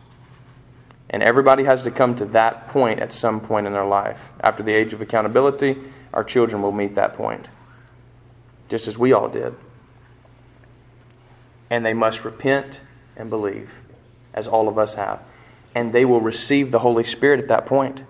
And 1.10 1.24
everybody 1.24 1.63
has 1.63 1.84
to 1.84 1.92
come 1.92 2.16
to 2.16 2.25
that 2.25 2.68
point 2.68 3.00
at 3.00 3.13
some 3.13 3.40
point 3.40 3.68
in 3.68 3.74
their 3.74 3.86
life. 3.86 4.32
After 4.42 4.63
the 4.63 4.74
age 4.74 4.94
of 4.94 5.02
accountability, 5.02 5.78
our 6.13 6.24
children 6.24 6.62
will 6.62 6.72
meet 6.72 6.96
that 6.96 7.13
point, 7.13 7.50
just 8.68 8.88
as 8.88 8.98
we 8.98 9.13
all 9.13 9.30
did. 9.30 9.56
And 11.70 11.86
they 11.86 11.94
must 11.94 12.25
repent 12.25 12.82
and 13.16 13.30
believe, 13.30 13.82
as 14.34 14.48
all 14.48 14.68
of 14.68 14.78
us 14.78 14.96
have. 14.96 15.25
And 15.75 15.94
they 15.94 16.06
will 16.06 16.22
receive 16.22 16.72
the 16.72 16.80
Holy 16.80 17.04
Spirit 17.04 17.40
at 17.40 17.48
that 17.48 17.66
point. 17.66 18.04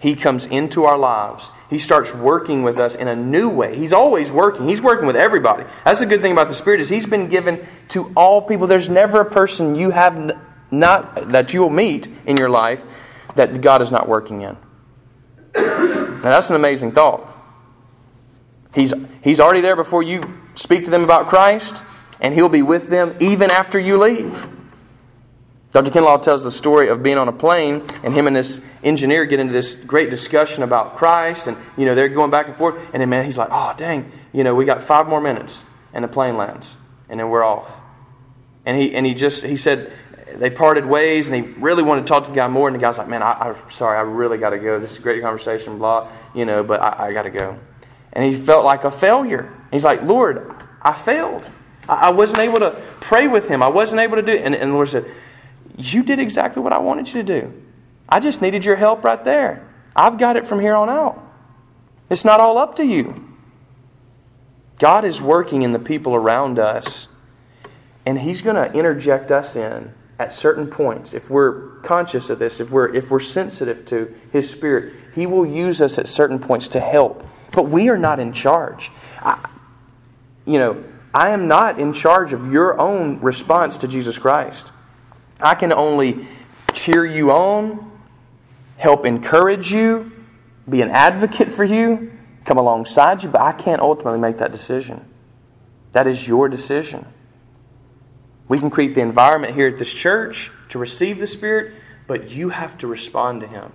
He 0.00 0.14
comes 0.14 0.46
into 0.46 0.84
our 0.84 0.96
lives. 0.96 1.50
He 1.68 1.78
starts 1.78 2.14
working 2.14 2.62
with 2.62 2.78
us 2.78 2.94
in 2.94 3.08
a 3.08 3.16
new 3.16 3.48
way. 3.48 3.76
He's 3.76 3.92
always 3.92 4.30
working. 4.30 4.68
He's 4.68 4.80
working 4.80 5.06
with 5.06 5.16
everybody. 5.16 5.64
That's 5.84 6.00
the 6.00 6.06
good 6.06 6.20
thing 6.20 6.32
about 6.32 6.48
the 6.48 6.54
Spirit 6.54 6.80
is 6.80 6.88
He's 6.88 7.06
been 7.06 7.28
given 7.28 7.66
to 7.88 8.12
all 8.16 8.40
people. 8.42 8.66
There's 8.66 8.88
never 8.88 9.20
a 9.20 9.30
person 9.30 9.74
you 9.74 9.90
have 9.90 10.38
not 10.70 11.30
that 11.30 11.52
you 11.52 11.60
will 11.60 11.70
meet 11.70 12.08
in 12.26 12.36
your 12.36 12.48
life 12.48 12.84
that 13.34 13.60
God 13.60 13.82
is 13.82 13.90
not 13.90 14.08
working 14.08 14.42
in. 14.42 14.56
Now 15.54 16.22
that's 16.22 16.50
an 16.50 16.56
amazing 16.56 16.92
thought. 16.92 17.26
He's 18.74 18.94
He's 19.22 19.40
already 19.40 19.60
there 19.60 19.76
before 19.76 20.02
you 20.02 20.40
speak 20.54 20.84
to 20.84 20.90
them 20.90 21.02
about 21.02 21.28
Christ, 21.28 21.82
and 22.20 22.34
He'll 22.34 22.48
be 22.48 22.62
with 22.62 22.88
them 22.88 23.16
even 23.20 23.50
after 23.50 23.78
you 23.78 23.98
leave. 23.98 24.46
Dr. 25.78 25.92
Kinlaw 25.92 26.20
tells 26.20 26.42
the 26.42 26.50
story 26.50 26.88
of 26.88 27.04
being 27.04 27.18
on 27.18 27.28
a 27.28 27.32
plane 27.32 27.84
and 28.02 28.12
him 28.12 28.26
and 28.26 28.34
this 28.34 28.60
engineer 28.82 29.24
get 29.26 29.38
into 29.38 29.52
this 29.52 29.76
great 29.76 30.10
discussion 30.10 30.64
about 30.64 30.96
Christ 30.96 31.46
and 31.46 31.56
you 31.76 31.84
know 31.86 31.94
they're 31.94 32.08
going 32.08 32.32
back 32.32 32.48
and 32.48 32.56
forth 32.56 32.74
and 32.92 33.00
then 33.00 33.08
man 33.08 33.24
he's 33.24 33.38
like, 33.38 33.50
"Oh, 33.52 33.74
dang, 33.78 34.10
you 34.32 34.42
know, 34.42 34.56
we 34.56 34.64
got 34.64 34.82
5 34.82 35.06
more 35.06 35.20
minutes 35.20 35.62
and 35.92 36.02
the 36.02 36.08
plane 36.08 36.36
lands 36.36 36.76
and 37.08 37.20
then 37.20 37.30
we're 37.30 37.44
off." 37.44 37.70
And 38.66 38.76
he 38.76 38.92
and 38.92 39.06
he 39.06 39.14
just 39.14 39.44
he 39.44 39.54
said 39.54 39.92
they 40.34 40.50
parted 40.50 40.84
ways 40.84 41.28
and 41.28 41.36
he 41.36 41.52
really 41.52 41.84
wanted 41.84 42.00
to 42.00 42.06
talk 42.08 42.24
to 42.24 42.30
the 42.30 42.34
guy 42.34 42.48
more 42.48 42.66
and 42.66 42.74
the 42.74 42.80
guy's 42.80 42.98
like, 42.98 43.06
"Man, 43.06 43.22
I, 43.22 43.50
am 43.50 43.70
sorry, 43.70 43.98
I 43.98 44.00
really 44.00 44.36
got 44.36 44.50
to 44.50 44.58
go. 44.58 44.80
This 44.80 44.94
is 44.94 44.98
a 44.98 45.02
great 45.02 45.22
conversation, 45.22 45.78
blah, 45.78 46.10
you 46.34 46.44
know, 46.44 46.64
but 46.64 46.82
I, 46.82 47.06
I 47.06 47.12
got 47.12 47.22
to 47.22 47.30
go." 47.30 47.56
And 48.12 48.24
he 48.24 48.34
felt 48.34 48.64
like 48.64 48.82
a 48.82 48.90
failure. 48.90 49.54
He's 49.70 49.84
like, 49.84 50.02
"Lord, 50.02 50.52
I 50.82 50.92
failed. 50.92 51.48
I, 51.88 52.08
I 52.08 52.10
wasn't 52.10 52.40
able 52.40 52.58
to 52.58 52.82
pray 52.98 53.28
with 53.28 53.46
him. 53.46 53.62
I 53.62 53.68
wasn't 53.68 54.00
able 54.00 54.16
to 54.16 54.22
do." 54.22 54.32
It. 54.32 54.42
And, 54.42 54.56
and 54.56 54.72
the 54.72 54.74
Lord 54.74 54.88
said, 54.88 55.06
you 55.78 56.02
did 56.02 56.18
exactly 56.18 56.60
what 56.60 56.72
I 56.72 56.78
wanted 56.78 57.06
you 57.06 57.14
to 57.14 57.22
do. 57.22 57.62
I 58.08 58.20
just 58.20 58.42
needed 58.42 58.64
your 58.64 58.76
help 58.76 59.04
right 59.04 59.22
there. 59.22 59.66
I've 59.94 60.18
got 60.18 60.36
it 60.36 60.46
from 60.46 60.60
here 60.60 60.74
on 60.74 60.90
out. 60.90 61.24
It's 62.10 62.24
not 62.24 62.40
all 62.40 62.58
up 62.58 62.76
to 62.76 62.84
you. 62.84 63.36
God 64.78 65.04
is 65.04 65.20
working 65.20 65.62
in 65.62 65.72
the 65.72 65.78
people 65.78 66.14
around 66.14 66.58
us, 66.58 67.08
and 68.04 68.18
He's 68.18 68.42
going 68.42 68.56
to 68.56 68.76
interject 68.76 69.30
us 69.30 69.56
in 69.56 69.92
at 70.18 70.34
certain 70.34 70.66
points. 70.68 71.14
If 71.14 71.30
we're 71.30 71.78
conscious 71.80 72.28
of 72.28 72.38
this, 72.38 72.60
if 72.60 72.70
we're, 72.70 72.92
if 72.94 73.10
we're 73.10 73.20
sensitive 73.20 73.86
to 73.86 74.14
His 74.32 74.50
Spirit, 74.50 74.92
He 75.14 75.26
will 75.26 75.46
use 75.46 75.80
us 75.80 75.98
at 75.98 76.08
certain 76.08 76.38
points 76.38 76.68
to 76.70 76.80
help. 76.80 77.24
But 77.52 77.68
we 77.68 77.88
are 77.88 77.98
not 77.98 78.20
in 78.20 78.32
charge. 78.32 78.90
I, 79.20 79.48
you 80.44 80.58
know, 80.58 80.84
I 81.14 81.30
am 81.30 81.46
not 81.48 81.78
in 81.78 81.92
charge 81.92 82.32
of 82.32 82.52
your 82.52 82.80
own 82.80 83.20
response 83.20 83.78
to 83.78 83.88
Jesus 83.88 84.18
Christ. 84.18 84.72
I 85.40 85.54
can 85.54 85.72
only 85.72 86.26
cheer 86.72 87.06
you 87.06 87.30
on, 87.30 87.90
help 88.76 89.04
encourage 89.04 89.72
you, 89.72 90.12
be 90.68 90.82
an 90.82 90.90
advocate 90.90 91.48
for 91.48 91.64
you, 91.64 92.12
come 92.44 92.58
alongside 92.58 93.22
you, 93.22 93.28
but 93.28 93.40
I 93.40 93.52
can't 93.52 93.80
ultimately 93.80 94.18
make 94.18 94.38
that 94.38 94.52
decision. 94.52 95.04
That 95.92 96.06
is 96.06 96.26
your 96.26 96.48
decision. 96.48 97.06
We 98.48 98.58
can 98.58 98.70
create 98.70 98.94
the 98.94 99.00
environment 99.00 99.54
here 99.54 99.68
at 99.68 99.78
this 99.78 99.92
church 99.92 100.50
to 100.70 100.78
receive 100.78 101.18
the 101.18 101.26
Spirit, 101.26 101.72
but 102.06 102.30
you 102.30 102.48
have 102.48 102.78
to 102.78 102.86
respond 102.86 103.40
to 103.42 103.46
Him. 103.46 103.72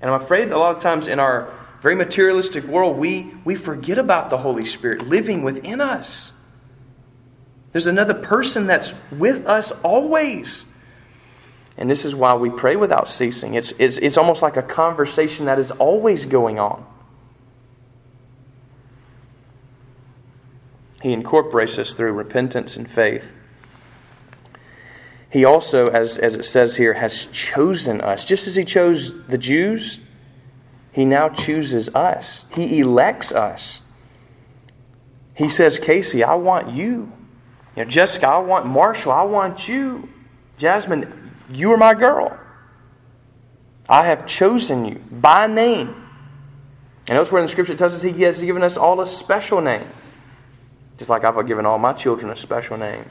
And 0.00 0.10
I'm 0.10 0.20
afraid 0.20 0.50
a 0.50 0.58
lot 0.58 0.76
of 0.76 0.82
times 0.82 1.06
in 1.06 1.18
our 1.18 1.52
very 1.80 1.94
materialistic 1.94 2.64
world, 2.64 2.96
we, 2.96 3.32
we 3.44 3.54
forget 3.54 3.98
about 3.98 4.30
the 4.30 4.38
Holy 4.38 4.64
Spirit 4.64 5.06
living 5.06 5.42
within 5.42 5.80
us. 5.80 6.32
There's 7.72 7.86
another 7.86 8.14
person 8.14 8.66
that's 8.66 8.92
with 9.12 9.46
us 9.46 9.70
always. 9.82 10.66
And 11.78 11.90
this 11.90 12.04
is 12.04 12.14
why 12.14 12.34
we 12.34 12.48
pray 12.48 12.76
without 12.76 13.08
ceasing. 13.08 13.54
It's, 13.54 13.72
it's, 13.78 13.98
it's 13.98 14.16
almost 14.16 14.42
like 14.42 14.56
a 14.56 14.62
conversation 14.62 15.46
that 15.46 15.58
is 15.58 15.70
always 15.72 16.24
going 16.24 16.58
on. 16.58 16.86
He 21.02 21.12
incorporates 21.12 21.78
us 21.78 21.92
through 21.92 22.12
repentance 22.12 22.76
and 22.76 22.90
faith. 22.90 23.34
He 25.30 25.44
also, 25.44 25.88
as, 25.88 26.16
as 26.16 26.34
it 26.34 26.44
says 26.44 26.76
here, 26.76 26.94
has 26.94 27.26
chosen 27.26 28.00
us. 28.00 28.24
Just 28.24 28.46
as 28.46 28.54
He 28.54 28.64
chose 28.64 29.26
the 29.26 29.36
Jews, 29.36 30.00
He 30.92 31.04
now 31.04 31.28
chooses 31.28 31.94
us. 31.94 32.46
He 32.54 32.80
elects 32.80 33.32
us. 33.32 33.82
He 35.34 35.50
says, 35.50 35.78
Casey, 35.78 36.24
I 36.24 36.34
want 36.36 36.70
you. 36.70 37.12
you 37.76 37.84
know, 37.84 37.84
Jessica, 37.84 38.26
I 38.28 38.38
want 38.38 38.64
Marshall, 38.64 39.12
I 39.12 39.24
want 39.24 39.68
you. 39.68 40.08
Jasmine, 40.56 41.25
you 41.50 41.72
are 41.72 41.76
my 41.76 41.94
girl. 41.94 42.38
I 43.88 44.04
have 44.04 44.26
chosen 44.26 44.84
you 44.84 44.96
by 45.10 45.46
name. 45.46 45.94
And 47.08 47.16
elsewhere 47.16 47.40
in 47.40 47.46
the 47.46 47.52
scripture 47.52 47.72
it 47.72 47.78
tells 47.78 47.94
us 47.94 48.02
He 48.02 48.22
has 48.22 48.42
given 48.42 48.62
us 48.62 48.76
all 48.76 49.00
a 49.00 49.06
special 49.06 49.60
name. 49.60 49.86
Just 50.98 51.10
like 51.10 51.24
I've 51.24 51.46
given 51.46 51.66
all 51.66 51.78
my 51.78 51.92
children 51.92 52.32
a 52.32 52.36
special 52.36 52.76
name 52.76 53.04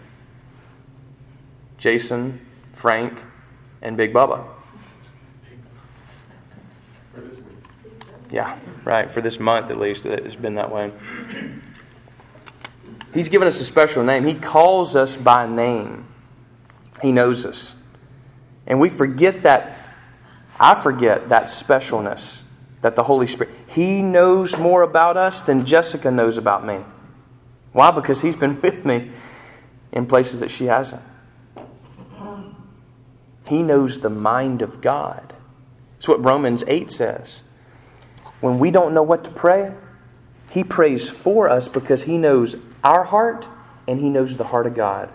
Jason, 1.78 2.46
Frank, 2.74 3.22
and 3.82 3.96
Big 3.96 4.12
Bubba. 4.12 4.46
Yeah, 8.32 8.58
right. 8.84 9.10
For 9.10 9.22
this 9.22 9.40
month 9.40 9.70
at 9.70 9.78
least, 9.78 10.06
it's 10.06 10.36
been 10.36 10.56
that 10.56 10.72
way. 10.72 10.92
He's 13.14 13.30
given 13.30 13.48
us 13.48 13.62
a 13.62 13.66
special 13.66 14.04
name. 14.04 14.26
He 14.26 14.34
calls 14.34 14.96
us 14.96 15.16
by 15.16 15.48
name. 15.48 16.06
He 17.02 17.14
knows 17.14 17.46
us. 17.46 17.76
And 18.68 18.80
we 18.80 18.90
forget 18.90 19.44
that, 19.44 19.78
I 20.60 20.82
forget 20.82 21.30
that 21.30 21.46
specialness 21.46 22.44
that 22.82 22.96
the 22.96 23.04
Holy 23.04 23.28
Spirit, 23.28 23.54
He 23.68 24.02
knows 24.02 24.58
more 24.58 24.82
about 24.82 25.18
us 25.18 25.42
than 25.42 25.66
Jessica 25.66 26.12
knows 26.12 26.38
about 26.38 26.66
me. 26.66 26.80
Why? 27.72 27.92
Because 27.92 28.22
He's 28.22 28.36
been 28.36 28.62
with 28.62 28.86
me 28.86 29.12
in 29.92 30.06
places 30.06 30.40
that 30.42 30.52
she 30.52 30.66
hasn't. 30.66 31.02
He 33.48 33.62
knows 33.62 34.00
the 34.00 34.10
mind 34.10 34.62
of 34.62 34.82
God. 34.82 35.34
It's 35.98 36.08
what 36.08 36.24
Romans 36.24 36.64
8 36.68 36.92
says. 36.92 37.44
When 38.42 38.60
we 38.60 38.72
don't 38.72 38.94
know 38.94 39.04
what 39.04 39.24
to 39.24 39.32
pray, 39.32 39.74
He 40.50 40.64
prays 40.64 41.10
for 41.10 41.50
us 41.50 41.68
because 41.68 42.04
He 42.04 42.18
knows 42.18 42.56
our 42.84 43.04
heart 43.04 43.48
and 43.88 44.00
He 44.00 44.10
knows 44.10 44.38
the 44.38 44.46
heart 44.46 44.68
of 44.68 44.76
God. 44.76 45.12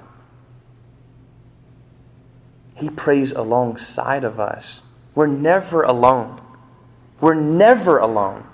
He 2.80 2.88
prays 2.88 3.32
alongside 3.32 4.24
of 4.24 4.40
us. 4.40 4.82
We're 5.14 5.26
never 5.26 5.82
alone. 5.82 6.40
We're 7.20 7.34
never 7.34 7.98
alone. 7.98 8.46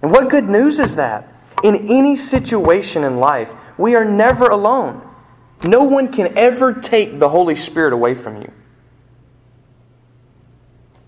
And 0.00 0.10
what 0.10 0.30
good 0.30 0.48
news 0.48 0.78
is 0.78 0.96
that? 0.96 1.32
In 1.62 1.74
any 1.74 2.16
situation 2.16 3.04
in 3.04 3.18
life, 3.18 3.52
we 3.78 3.94
are 3.94 4.04
never 4.04 4.46
alone. 4.46 5.02
No 5.64 5.84
one 5.84 6.12
can 6.12 6.36
ever 6.36 6.72
take 6.72 7.18
the 7.18 7.28
Holy 7.28 7.56
Spirit 7.56 7.92
away 7.92 8.14
from 8.14 8.40
you. 8.40 8.52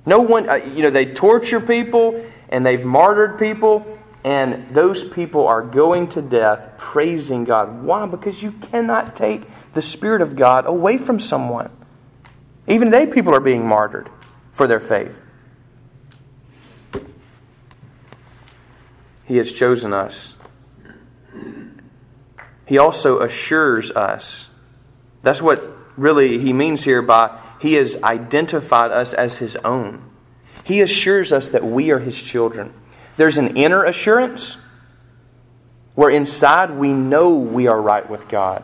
No 0.04 0.20
one, 0.20 0.48
uh, 0.48 0.54
you 0.54 0.82
know, 0.82 0.90
they 0.90 1.06
torture 1.06 1.60
people 1.60 2.24
and 2.48 2.64
they've 2.64 2.84
martyred 2.84 3.38
people, 3.38 3.98
and 4.24 4.74
those 4.74 5.04
people 5.04 5.46
are 5.46 5.62
going 5.62 6.08
to 6.08 6.22
death 6.22 6.72
praising 6.78 7.44
God. 7.44 7.82
Why? 7.82 8.06
Because 8.06 8.42
you 8.42 8.52
cannot 8.52 9.14
take 9.14 9.42
the 9.74 9.82
Spirit 9.82 10.22
of 10.22 10.34
God 10.34 10.66
away 10.66 10.96
from 10.96 11.20
someone. 11.20 11.70
Even 12.68 12.90
today, 12.90 13.07
people 13.07 13.35
are 13.35 13.40
being 13.40 13.66
martyred 13.66 14.11
for 14.52 14.66
their 14.66 14.81
faith. 14.81 15.24
He 19.24 19.38
has 19.38 19.52
chosen 19.52 19.92
us. 19.92 20.37
He 22.66 22.76
also 22.76 23.20
assures 23.20 23.90
us. 23.90 24.50
That's 25.22 25.40
what 25.40 25.64
really 25.96 26.38
he 26.38 26.52
means 26.52 26.85
here 26.85 27.02
by 27.02 27.38
He 27.61 27.74
has 27.74 28.02
identified 28.02 28.90
us 28.90 29.14
as 29.14 29.38
His 29.38 29.57
own. 29.57 30.02
He 30.64 30.83
assures 30.83 31.33
us 31.33 31.50
that 31.50 31.64
we 31.64 31.90
are 31.90 31.98
His 31.98 32.20
children. 32.20 32.74
There's 33.16 33.38
an 33.38 33.57
inner 33.57 33.85
assurance 33.85 34.59
where 35.94 36.11
inside 36.11 36.70
we 36.70 36.92
know 36.92 37.37
we 37.37 37.66
are 37.66 37.81
right 37.81 38.09
with 38.09 38.28
God. 38.28 38.62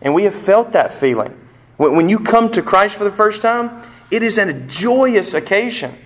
And 0.00 0.14
we 0.14 0.24
have 0.24 0.34
felt 0.34 0.72
that 0.72 0.94
feeling. 0.94 1.38
When 1.76 2.08
you 2.08 2.20
come 2.20 2.50
to 2.52 2.62
Christ 2.62 2.96
for 2.96 3.04
the 3.04 3.10
first 3.10 3.42
time, 3.42 3.82
it 4.10 4.22
is 4.22 4.38
a 4.38 4.52
joyous 4.52 5.34
occasion. 5.34 5.96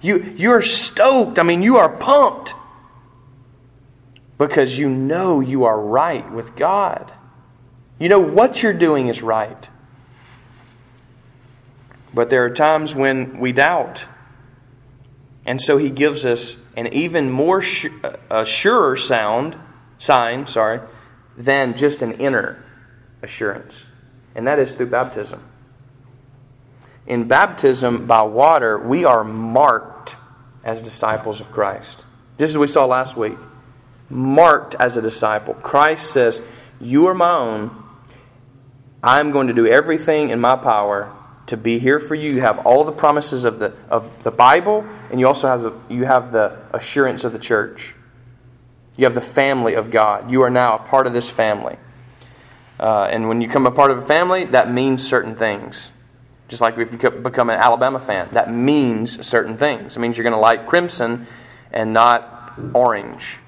You, 0.00 0.34
you're 0.36 0.62
stoked. 0.62 1.38
I 1.38 1.42
mean, 1.44 1.62
you 1.62 1.78
are 1.78 1.88
pumped 1.88 2.54
because 4.36 4.78
you 4.78 4.90
know 4.90 5.40
you 5.40 5.64
are 5.64 5.80
right 5.80 6.30
with 6.30 6.56
God. 6.56 7.12
You 7.98 8.08
know 8.08 8.20
what 8.20 8.62
you're 8.62 8.72
doing 8.72 9.06
is 9.06 9.22
right. 9.22 9.70
But 12.12 12.30
there 12.30 12.44
are 12.44 12.50
times 12.50 12.94
when 12.94 13.38
we 13.38 13.52
doubt. 13.52 14.06
And 15.46 15.62
so 15.62 15.78
he 15.78 15.90
gives 15.90 16.24
us 16.24 16.56
an 16.76 16.88
even 16.88 17.30
more 17.30 17.62
a 18.30 18.44
surer 18.44 18.96
sound, 18.96 19.56
sign, 19.98 20.46
sorry, 20.46 20.80
than 21.36 21.76
just 21.76 22.02
an 22.02 22.12
inner 22.12 22.64
assurance. 23.22 23.86
And 24.34 24.46
that 24.46 24.58
is 24.58 24.74
through 24.74 24.86
baptism. 24.86 25.42
In 27.06 27.28
baptism 27.28 28.06
by 28.06 28.22
water, 28.22 28.78
we 28.78 29.04
are 29.04 29.24
marked 29.24 30.16
as 30.64 30.80
disciples 30.80 31.40
of 31.40 31.50
Christ. 31.50 32.04
Just 32.38 32.52
as 32.52 32.58
we 32.58 32.66
saw 32.66 32.84
last 32.84 33.16
week. 33.16 33.38
Marked 34.08 34.74
as 34.76 34.96
a 34.96 35.02
disciple. 35.02 35.54
Christ 35.54 36.10
says, 36.10 36.42
You 36.80 37.06
are 37.06 37.14
my 37.14 37.30
own. 37.30 37.84
I'm 39.02 39.32
going 39.32 39.48
to 39.48 39.54
do 39.54 39.66
everything 39.66 40.30
in 40.30 40.40
my 40.40 40.54
power 40.54 41.12
to 41.46 41.56
be 41.56 41.78
here 41.78 41.98
for 41.98 42.14
you. 42.14 42.32
You 42.32 42.40
have 42.40 42.66
all 42.66 42.84
the 42.84 42.92
promises 42.92 43.44
of 43.44 43.58
the, 43.58 43.74
of 43.90 44.22
the 44.22 44.30
Bible, 44.30 44.86
and 45.10 45.18
you 45.18 45.26
also 45.26 45.48
have 45.48 45.62
the, 45.62 45.72
you 45.88 46.04
have 46.04 46.30
the 46.30 46.56
assurance 46.72 47.24
of 47.24 47.32
the 47.32 47.38
church. 47.38 47.94
You 48.96 49.04
have 49.06 49.14
the 49.14 49.20
family 49.20 49.74
of 49.74 49.90
God. 49.90 50.30
You 50.30 50.42
are 50.42 50.50
now 50.50 50.76
a 50.76 50.78
part 50.78 51.06
of 51.06 51.12
this 51.12 51.28
family. 51.28 51.78
Uh, 52.82 53.08
and 53.12 53.28
when 53.28 53.40
you 53.40 53.46
become 53.46 53.64
a 53.64 53.70
part 53.70 53.92
of 53.92 53.98
a 53.98 54.04
family, 54.04 54.44
that 54.44 54.68
means 54.68 55.06
certain 55.06 55.36
things. 55.36 55.92
Just 56.48 56.60
like 56.60 56.76
if 56.76 56.90
you 56.90 57.10
become 57.10 57.48
an 57.48 57.56
Alabama 57.56 58.00
fan, 58.00 58.28
that 58.32 58.52
means 58.52 59.24
certain 59.24 59.56
things. 59.56 59.96
It 59.96 60.00
means 60.00 60.16
you're 60.18 60.24
going 60.24 60.34
to 60.34 60.40
like 60.40 60.66
crimson 60.66 61.28
and 61.70 61.92
not 61.92 62.54
orange. 62.74 63.38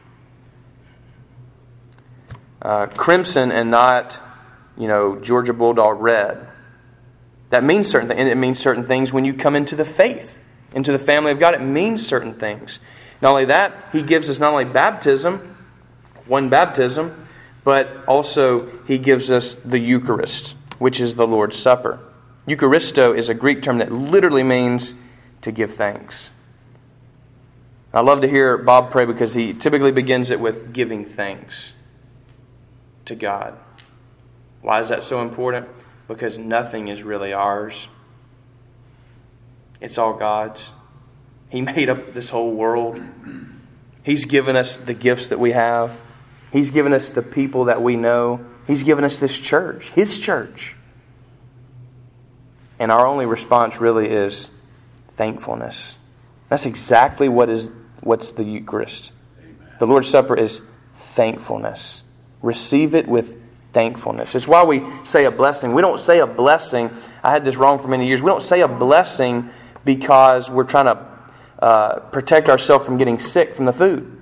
Uh, 2.63 2.87
crimson 2.87 3.51
and 3.51 3.73
not, 3.73 4.21
you 4.79 4.87
know, 4.87 5.17
Georgia 5.17 5.53
Bulldog 5.53 6.01
red. 6.01 6.47
That 7.51 7.65
means 7.65 7.91
certain 7.91 8.09
things. 8.09 8.21
And 8.21 8.29
it 8.29 8.37
means 8.37 8.61
certain 8.61 8.87
things 8.87 9.13
when 9.13 9.25
you 9.25 9.35
come 9.35 9.57
into 9.57 9.75
the 9.75 9.85
faith, 9.85 10.41
into 10.77 10.93
the 10.93 10.99
family 11.01 11.33
of 11.33 11.41
God. 11.41 11.55
It 11.55 11.61
means 11.61 12.07
certain 12.07 12.35
things. 12.35 12.79
Not 13.21 13.31
only 13.31 13.47
that, 13.47 13.89
He 13.91 14.03
gives 14.03 14.31
us 14.31 14.39
not 14.39 14.53
only 14.53 14.65
baptism, 14.65 15.57
one 16.25 16.51
baptism, 16.51 17.24
but 17.65 18.05
also 18.07 18.69
He 18.87 18.99
gives 18.99 19.31
us 19.31 19.55
the 19.55 19.79
Eucharist, 19.79 20.55
which 20.79 21.01
is 21.01 21.17
the 21.17 21.27
Lord's 21.27 21.59
Supper. 21.59 21.99
Eucharisto 22.47 23.17
is 23.17 23.29
a 23.29 23.35
Greek 23.35 23.63
term 23.63 23.79
that 23.79 23.91
literally 23.91 24.43
means 24.43 24.95
to 25.41 25.51
give 25.51 25.75
thanks. 25.75 26.31
I 27.93 28.01
love 28.01 28.21
to 28.23 28.29
hear 28.29 28.59
Bob 28.59 28.91
pray 28.91 29.05
because 29.05 29.35
he 29.35 29.55
typically 29.55 29.93
begins 29.93 30.33
it 30.33 30.41
with 30.41 30.73
giving 30.73 31.05
thanks 31.05 31.75
to 33.05 33.15
God. 33.15 33.57
Why 34.63 34.81
is 34.81 34.89
that 34.89 35.05
so 35.05 35.23
important? 35.23 35.69
Because 36.09 36.37
nothing 36.37 36.89
is 36.89 37.03
really 37.05 37.33
ours, 37.33 37.89
it's 39.81 39.97
all 39.97 40.15
God's. 40.15 40.73
He 41.51 41.61
made 41.61 41.89
up 41.89 42.15
this 42.15 42.31
whole 42.31 42.53
world. 42.53 43.01
He's 44.03 44.25
given 44.25 44.57
us 44.57 44.77
the 44.77 44.95
gifts 44.95 45.29
that 45.29 45.39
we 45.39 45.53
have. 45.53 46.01
He's 46.55 46.71
given 46.71 46.93
us 46.93 47.09
the 47.09 47.21
people 47.21 47.65
that 47.65 47.83
we 47.83 47.97
know. 47.97 48.47
He's 48.69 48.85
given 48.85 49.03
us 49.05 49.19
this 49.19 49.37
church, 49.37 49.91
His 49.91 50.21
church. 50.21 50.77
And 52.79 52.93
our 52.93 53.05
only 53.05 53.27
response 53.27 53.81
really 53.81 54.09
is 54.09 54.51
thankfulness. 55.17 55.99
That's 56.49 56.65
exactly 56.65 57.29
what 57.29 57.51
is 57.51 57.73
what's 58.03 58.31
the 58.31 58.45
Eucharist. 58.45 59.11
Amen. 59.41 59.57
The 59.81 59.87
Lord's 59.89 60.09
Supper 60.09 60.37
is 60.37 60.63
thankfulness. 61.15 62.03
Receive 62.41 62.95
it 62.95 63.09
with 63.09 63.37
thankfulness. 63.73 64.37
It's 64.37 64.47
why 64.47 64.63
we 64.63 64.87
say 65.03 65.25
a 65.25 65.33
blessing. 65.33 65.75
We 65.75 65.83
don't 65.83 66.01
say 66.01 66.21
a 66.21 66.27
blessing. 66.27 66.89
I 67.25 67.33
had 67.33 67.45
this 67.45 67.57
wrong 67.57 67.81
for 67.81 67.89
many 67.89 68.07
years. 68.07 68.23
We 68.23 68.29
don't 68.29 68.45
say 68.45 68.61
a 68.61 68.69
blessing 68.69 69.51
because 69.85 70.49
we're 70.49 70.63
trying 70.63 70.85
to 70.85 71.05
uh, 71.59 71.99
protect 72.11 72.49
ourselves 72.49 72.87
from 72.87 72.97
getting 72.97 73.19
sick 73.19 73.57
from 73.57 73.65
the 73.65 73.73
food. 73.73 74.14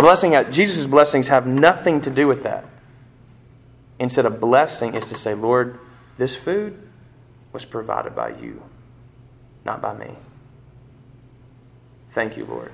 A 0.00 0.02
blessing, 0.02 0.34
Jesus' 0.50 0.86
blessings 0.86 1.28
have 1.28 1.46
nothing 1.46 2.00
to 2.00 2.10
do 2.10 2.26
with 2.26 2.44
that. 2.44 2.64
Instead, 3.98 4.24
a 4.24 4.30
blessing 4.30 4.94
is 4.94 5.04
to 5.10 5.14
say, 5.14 5.34
Lord, 5.34 5.78
this 6.16 6.34
food, 6.34 6.88
was 7.52 7.66
provided 7.66 8.16
by 8.16 8.30
you, 8.30 8.62
not 9.62 9.82
by 9.82 9.92
me. 9.92 10.14
Thank 12.12 12.38
you, 12.38 12.46
Lord. 12.46 12.72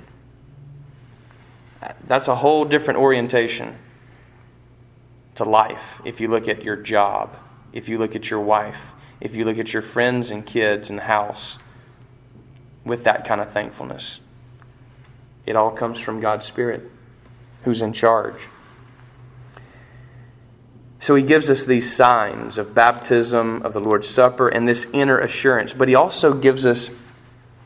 Uh, 1.83 1.95
that's 2.07 2.29
a 2.29 2.37
whole 2.37 2.65
different 2.65 3.01
orientation 3.01 3.77
to 5.35 5.43
life 5.43 6.01
if 6.05 6.21
you 6.21 6.29
look 6.29 6.47
at 6.47 6.63
your 6.63 6.77
job, 6.77 7.37
if 7.73 7.89
you 7.89 7.99
look 7.99 8.15
at 8.15 8.31
your 8.31 8.41
wife, 8.41 8.93
if 9.21 9.35
you 9.35 9.45
look 9.45 9.59
at 9.59 9.73
your 9.73 9.83
friends 9.83 10.31
and 10.31 10.47
kids 10.47 10.91
and 10.91 11.01
house 11.01 11.59
with 12.85 13.03
that 13.03 13.25
kind 13.25 13.41
of 13.41 13.51
thankfulness. 13.51 14.21
It 15.45 15.57
all 15.57 15.73
comes 15.73 15.99
from 15.99 16.21
God's 16.21 16.47
Spirit 16.47 16.93
who's 17.67 17.83
in 17.83 17.93
charge. 17.93 18.37
So 21.01 21.17
he 21.17 21.25
gives 21.25 21.51
us 21.51 21.67
these 21.67 21.95
signs 21.95 22.59
of 22.59 22.75
baptism, 22.75 23.63
of 23.63 23.73
the 23.73 23.81
Lord's 23.81 24.09
Supper, 24.09 24.49
and 24.49 24.69
this 24.69 24.87
inner 24.93 25.19
assurance. 25.19 25.73
But 25.73 25.89
he 25.89 25.97
also 25.97 26.33
gives 26.33 26.65
us 26.65 26.91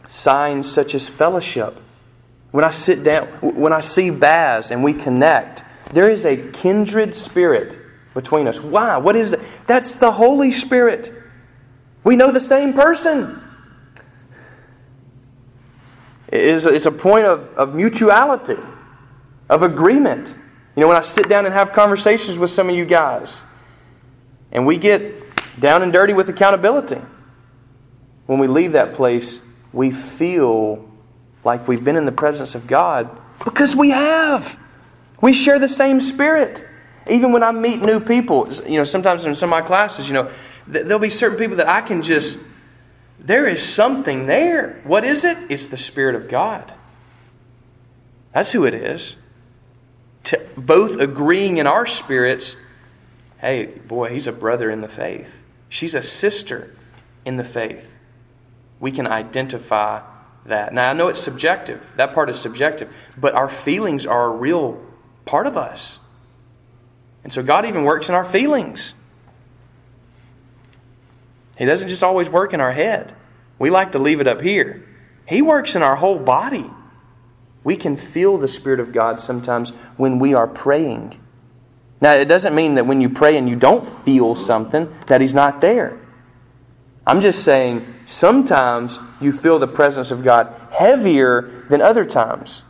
signs 0.08 0.72
such 0.72 0.94
as 0.94 1.08
fellowship. 1.08 1.78
When 2.50 2.64
I 2.64 2.70
sit 2.70 3.04
down, 3.04 3.26
when 3.42 3.74
I 3.74 3.80
see 3.80 4.08
Baz 4.08 4.70
and 4.70 4.82
we 4.82 4.94
connect, 4.94 5.64
there 5.92 6.10
is 6.10 6.24
a 6.24 6.50
kindred 6.50 7.14
spirit 7.14 7.76
between 8.14 8.48
us. 8.48 8.58
Why? 8.58 8.96
What 8.96 9.16
is 9.16 9.32
that? 9.32 9.40
That's 9.66 9.96
the 9.96 10.12
Holy 10.12 10.50
Spirit. 10.50 11.12
We 12.04 12.16
know 12.16 12.32
the 12.32 12.40
same 12.40 12.72
person. 12.72 13.38
It's 16.28 16.86
a 16.86 16.92
point 16.92 17.26
of, 17.26 17.52
of 17.54 17.74
mutuality, 17.74 18.56
of 19.50 19.64
agreement. 19.64 20.32
You 20.76 20.82
know, 20.82 20.88
when 20.88 20.96
I 20.96 21.02
sit 21.02 21.28
down 21.28 21.44
and 21.44 21.52
have 21.52 21.72
conversations 21.72 22.38
with 22.38 22.50
some 22.50 22.70
of 22.70 22.76
you 22.76 22.86
guys, 22.86 23.42
and 24.52 24.64
we 24.64 24.78
get 24.78 25.12
down 25.60 25.82
and 25.82 25.92
dirty 25.92 26.14
with 26.14 26.28
accountability, 26.28 27.00
when 28.26 28.38
we 28.38 28.46
leave 28.46 28.72
that 28.72 28.94
place, 28.94 29.40
we 29.72 29.90
feel 29.90 30.88
like 31.44 31.66
we've 31.66 31.82
been 31.82 31.96
in 31.96 32.06
the 32.06 32.12
presence 32.12 32.54
of 32.54 32.66
God 32.66 33.10
because 33.44 33.74
we 33.74 33.90
have. 33.90 34.58
We 35.20 35.32
share 35.32 35.58
the 35.58 35.68
same 35.68 36.00
spirit. 36.00 36.64
Even 37.08 37.32
when 37.32 37.42
I 37.42 37.50
meet 37.50 37.82
new 37.82 37.98
people, 37.98 38.48
you 38.66 38.78
know, 38.78 38.84
sometimes 38.84 39.24
in 39.24 39.34
some 39.34 39.48
of 39.48 39.50
my 39.50 39.62
classes, 39.62 40.06
you 40.06 40.14
know, 40.14 40.30
there'll 40.66 41.00
be 41.00 41.10
certain 41.10 41.36
people 41.36 41.56
that 41.56 41.68
I 41.68 41.80
can 41.80 42.02
just, 42.02 42.38
there 43.18 43.48
is 43.48 43.62
something 43.62 44.26
there. 44.26 44.80
What 44.84 45.04
is 45.04 45.24
it? 45.24 45.36
It's 45.48 45.66
the 45.66 45.76
Spirit 45.76 46.14
of 46.14 46.28
God. 46.28 46.72
That's 48.32 48.52
who 48.52 48.64
it 48.64 48.74
is 48.74 49.16
to 50.24 50.40
both 50.56 51.00
agreeing 51.00 51.58
in 51.58 51.66
our 51.66 51.86
spirits 51.86 52.56
hey, 53.40 53.64
boy, 53.64 54.10
he's 54.10 54.26
a 54.26 54.32
brother 54.32 54.70
in 54.70 54.80
the 54.80 54.88
faith. 54.88 55.40
She's 55.68 55.94
a 55.94 56.02
sister 56.02 56.74
in 57.24 57.36
the 57.36 57.44
faith. 57.44 57.94
We 58.78 58.92
can 58.92 59.06
identify 59.06 60.02
that. 60.46 60.72
Now, 60.72 60.90
I 60.90 60.92
know 60.92 61.08
it's 61.08 61.20
subjective. 61.20 61.90
That 61.96 62.14
part 62.14 62.28
is 62.28 62.38
subjective. 62.38 62.92
But 63.16 63.34
our 63.34 63.48
feelings 63.48 64.06
are 64.06 64.26
a 64.26 64.30
real 64.30 64.84
part 65.24 65.46
of 65.46 65.56
us. 65.56 66.00
And 67.24 67.32
so 67.32 67.42
God 67.42 67.66
even 67.66 67.84
works 67.84 68.08
in 68.08 68.14
our 68.14 68.24
feelings. 68.24 68.94
He 71.56 71.66
doesn't 71.66 71.88
just 71.88 72.02
always 72.02 72.28
work 72.28 72.54
in 72.54 72.60
our 72.60 72.72
head. 72.72 73.14
We 73.58 73.70
like 73.70 73.92
to 73.92 73.98
leave 73.98 74.20
it 74.20 74.26
up 74.26 74.40
here. 74.40 74.86
He 75.26 75.42
works 75.42 75.76
in 75.76 75.82
our 75.82 75.96
whole 75.96 76.18
body. 76.18 76.68
We 77.62 77.76
can 77.76 77.96
feel 77.96 78.38
the 78.38 78.48
Spirit 78.48 78.80
of 78.80 78.92
God 78.92 79.20
sometimes 79.20 79.70
when 79.96 80.18
we 80.18 80.34
are 80.34 80.46
praying. 80.46 81.20
Now, 82.00 82.14
it 82.14 82.26
doesn't 82.26 82.54
mean 82.54 82.76
that 82.76 82.86
when 82.86 83.00
you 83.00 83.10
pray 83.10 83.36
and 83.36 83.48
you 83.48 83.56
don't 83.56 83.86
feel 84.04 84.34
something, 84.34 84.92
that 85.06 85.20
He's 85.20 85.34
not 85.34 85.60
there. 85.60 85.98
I'm 87.06 87.20
just 87.20 87.44
saying 87.44 87.86
sometimes 88.06 88.98
you 89.20 89.32
feel 89.32 89.58
the 89.58 89.66
presence 89.66 90.10
of 90.10 90.22
God 90.22 90.54
heavier 90.70 91.66
than 91.68 91.82
other 91.82 92.04
times. 92.04 92.62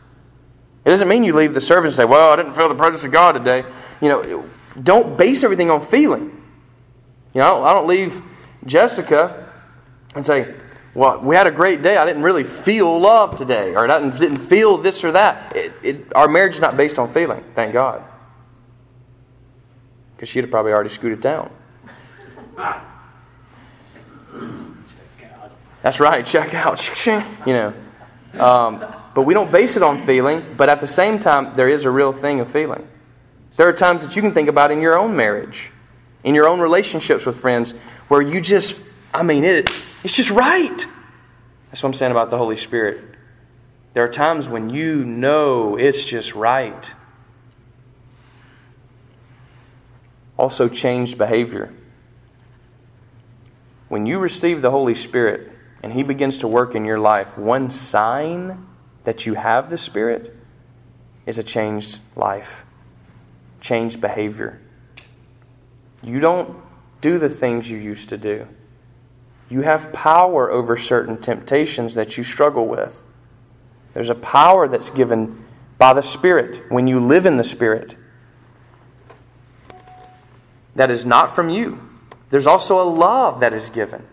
It 0.84 0.90
doesn't 0.90 1.08
mean 1.08 1.24
you 1.24 1.34
leave 1.34 1.54
the 1.54 1.60
service 1.60 1.98
and 1.98 2.08
say, 2.08 2.10
Well, 2.10 2.30
I 2.30 2.36
didn't 2.36 2.54
feel 2.54 2.68
the 2.68 2.74
presence 2.74 3.04
of 3.04 3.12
God 3.12 3.32
today. 3.32 3.64
You 4.00 4.08
know, 4.08 4.44
don't 4.82 5.16
base 5.16 5.44
everything 5.44 5.70
on 5.70 5.84
feeling. 5.84 6.36
You 7.34 7.40
know, 7.40 7.64
I 7.64 7.72
don't, 7.72 7.86
leave 7.86 8.22
Jessica 8.64 9.52
and 10.14 10.24
say, 10.24 10.54
well, 10.94 11.20
we 11.20 11.36
had 11.36 11.46
a 11.46 11.52
great 11.52 11.82
day. 11.82 11.96
I 11.96 12.04
didn't 12.04 12.22
really 12.22 12.42
feel 12.42 12.98
love 12.98 13.38
today, 13.38 13.74
or 13.74 13.90
I 13.90 14.10
didn't, 14.10 14.38
feel 14.38 14.76
this 14.76 15.04
or 15.04 15.12
that. 15.12 15.56
It, 15.56 15.72
it, 15.82 16.12
our 16.16 16.26
marriage 16.26 16.54
is 16.54 16.60
not 16.60 16.76
based 16.76 16.98
on 16.98 17.12
feeling, 17.12 17.44
thank 17.54 17.72
God. 17.72 18.02
Because 20.16 20.28
she'd 20.28 20.40
have 20.40 20.50
probably 20.50 20.72
already 20.72 20.90
scooted 20.90 21.20
down. 21.20 21.50
That's 25.82 26.00
right, 26.00 26.26
check 26.26 26.54
out. 26.54 26.80
You 27.46 27.52
know. 27.54 27.74
Um, 28.38 28.84
but 29.14 29.22
we 29.22 29.34
don't 29.34 29.50
base 29.50 29.76
it 29.76 29.82
on 29.82 30.04
feeling, 30.06 30.44
but 30.56 30.68
at 30.68 30.80
the 30.80 30.86
same 30.86 31.18
time, 31.18 31.56
there 31.56 31.68
is 31.68 31.84
a 31.84 31.90
real 31.90 32.12
thing 32.12 32.40
of 32.40 32.50
feeling. 32.50 32.86
There 33.56 33.68
are 33.68 33.72
times 33.72 34.06
that 34.06 34.14
you 34.14 34.22
can 34.22 34.32
think 34.32 34.48
about 34.48 34.70
in 34.70 34.80
your 34.80 34.98
own 34.98 35.16
marriage, 35.16 35.70
in 36.22 36.34
your 36.34 36.48
own 36.48 36.60
relationships 36.60 37.26
with 37.26 37.36
friends, 37.36 37.72
where 38.08 38.22
you 38.22 38.40
just, 38.40 38.78
I 39.12 39.22
mean, 39.22 39.44
it, 39.44 39.70
it's 40.02 40.16
just 40.16 40.30
right. 40.30 40.86
That's 41.70 41.82
what 41.82 41.88
I'm 41.88 41.94
saying 41.94 42.12
about 42.12 42.30
the 42.30 42.38
Holy 42.38 42.56
Spirit. 42.56 43.02
There 43.92 44.04
are 44.04 44.08
times 44.08 44.48
when 44.48 44.70
you 44.70 45.04
know 45.04 45.76
it's 45.76 46.04
just 46.04 46.34
right. 46.34 46.94
Also, 50.36 50.68
changed 50.68 51.18
behavior. 51.18 51.72
When 53.88 54.06
you 54.06 54.18
receive 54.18 54.62
the 54.62 54.70
Holy 54.70 54.94
Spirit 54.94 55.50
and 55.82 55.92
He 55.92 56.02
begins 56.02 56.38
to 56.38 56.48
work 56.48 56.74
in 56.74 56.84
your 56.84 56.98
life, 56.98 57.36
one 57.36 57.70
sign 57.70 58.66
that 59.04 59.26
you 59.26 59.34
have 59.34 59.68
the 59.68 59.76
Spirit 59.76 60.34
is 61.26 61.38
a 61.38 61.42
changed 61.42 62.00
life, 62.16 62.64
changed 63.60 64.00
behavior. 64.00 64.60
You 66.02 66.20
don't 66.20 66.56
do 67.00 67.18
the 67.18 67.28
things 67.28 67.68
you 67.68 67.78
used 67.78 68.08
to 68.10 68.16
do. 68.16 68.46
You 69.50 69.62
have 69.62 69.92
power 69.92 70.50
over 70.50 70.76
certain 70.76 71.18
temptations 71.18 71.94
that 71.94 72.16
you 72.16 72.24
struggle 72.24 72.66
with. 72.66 73.04
There's 73.92 74.08
a 74.08 74.14
power 74.14 74.68
that's 74.68 74.90
given 74.90 75.44
by 75.76 75.92
the 75.92 76.02
Spirit 76.02 76.62
when 76.68 76.86
you 76.86 77.00
live 77.00 77.26
in 77.26 77.36
the 77.36 77.44
Spirit 77.44 77.96
that 80.76 80.90
is 80.90 81.04
not 81.04 81.34
from 81.34 81.50
you. 81.50 81.80
There's 82.30 82.46
also 82.46 82.80
a 82.80 82.88
love 82.88 83.40
that 83.40 83.52
is 83.52 83.70
given 83.70 84.06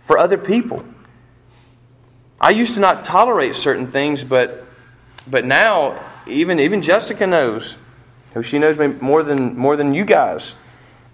for 0.00 0.18
other 0.18 0.36
people. 0.36 0.84
I 2.40 2.50
used 2.50 2.74
to 2.74 2.80
not 2.80 3.04
tolerate 3.04 3.54
certain 3.54 3.86
things, 3.92 4.24
but 4.24 4.66
but 5.30 5.44
now 5.44 6.04
even 6.26 6.58
even 6.58 6.82
Jessica 6.82 7.26
knows, 7.26 7.76
who 8.34 8.42
she 8.42 8.58
knows 8.58 8.76
me 8.76 8.88
more 8.88 9.22
than 9.22 9.56
more 9.56 9.76
than 9.76 9.94
you 9.94 10.04
guys. 10.04 10.56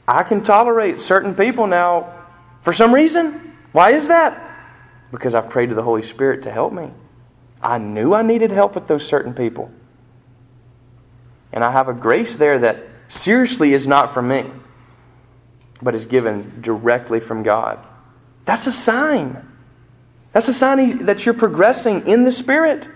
I 0.09 0.23
can 0.23 0.43
tolerate 0.43 1.01
certain 1.01 1.35
people 1.35 1.67
now 1.67 2.13
for 2.63 2.73
some 2.73 2.93
reason. 2.93 3.50
Why 3.73 3.91
is 3.91 4.09
that? 4.09 4.47
Because 5.11 5.35
I've 5.35 5.49
prayed 5.49 5.69
to 5.69 5.75
the 5.75 5.83
Holy 5.83 6.03
Spirit 6.03 6.43
to 6.43 6.51
help 6.51 6.73
me. 6.73 6.91
I 7.63 7.79
knew 7.79 8.15
I 8.15 8.23
needed 8.23 8.51
help 8.51 8.75
with 8.75 8.87
those 8.87 9.07
certain 9.07 9.35
people. 9.35 9.71
And 11.53 11.63
I 11.63 11.71
have 11.71 11.89
a 11.89 11.93
grace 11.93 12.37
there 12.37 12.59
that 12.61 12.85
seriously 13.09 13.73
is 13.73 13.87
not 13.87 14.15
from 14.15 14.29
me, 14.29 14.47
but 15.83 15.95
is 15.95 16.07
given 16.07 16.61
directly 16.61 17.21
from 17.21 17.43
God. 17.43 17.85
That's 18.45 18.67
a 18.67 18.73
sign. 18.73 19.47
That's 20.33 20.49
a 20.49 20.55
sign 20.55 21.07
that 21.07 21.27
you're 21.27 21.35
progressing 21.35 22.07
in 22.07 22.25
the 22.25 22.33
Spirit. 22.33 22.89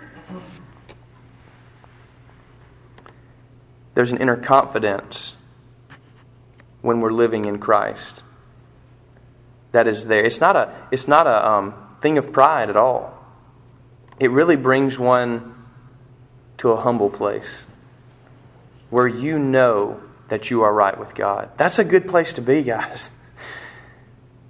There's 3.95 4.13
an 4.13 4.19
inner 4.19 4.37
confidence 4.37 5.37
when 6.81 7.01
we're 7.01 7.13
living 7.13 7.45
in 7.45 7.59
Christ 7.59 8.24
that 9.75 9.89
is 9.89 10.07
there. 10.07 10.25
It's 10.25 10.41
not 10.41 10.55
a, 10.55 10.73
it's 10.93 11.09
not 11.09 11.27
a 11.27 11.51
um, 11.51 11.75
thing 12.01 12.17
of 12.17 12.33
pride 12.33 12.71
at 12.71 12.77
all. 12.77 13.13
It 14.21 14.31
really 14.31 14.55
brings 14.55 14.99
one 15.01 15.67
to 16.59 16.71
a 16.71 16.81
humble 16.81 17.11
place 17.11 17.67
where 18.89 19.09
you 19.09 19.37
know 19.37 20.01
that 20.29 20.49
you 20.49 20.63
are 20.63 20.73
right 20.73 20.97
with 20.97 21.17
God. 21.17 21.51
That's 21.57 21.81
a 21.81 21.85
good 21.85 22.09
place 22.09 22.33
to 22.35 22.41
be, 22.41 22.63
guys. 22.63 23.11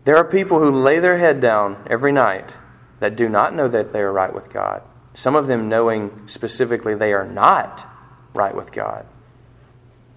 There 0.04 0.18
are 0.18 0.24
people 0.24 0.58
who 0.58 0.70
lay 0.70 0.98
their 0.98 1.16
head 1.16 1.40
down 1.40 1.82
every 1.88 2.12
night 2.12 2.54
that 3.00 3.16
do 3.16 3.26
not 3.26 3.54
know 3.54 3.68
that 3.68 3.94
they 3.94 4.00
are 4.00 4.12
right 4.12 4.34
with 4.34 4.52
God. 4.52 4.82
Some 5.14 5.34
of 5.34 5.46
them 5.46 5.70
knowing 5.70 6.28
specifically 6.28 6.94
they 6.94 7.14
are 7.14 7.24
not 7.24 7.87
right 8.34 8.54
with 8.54 8.70
God. 8.70 9.06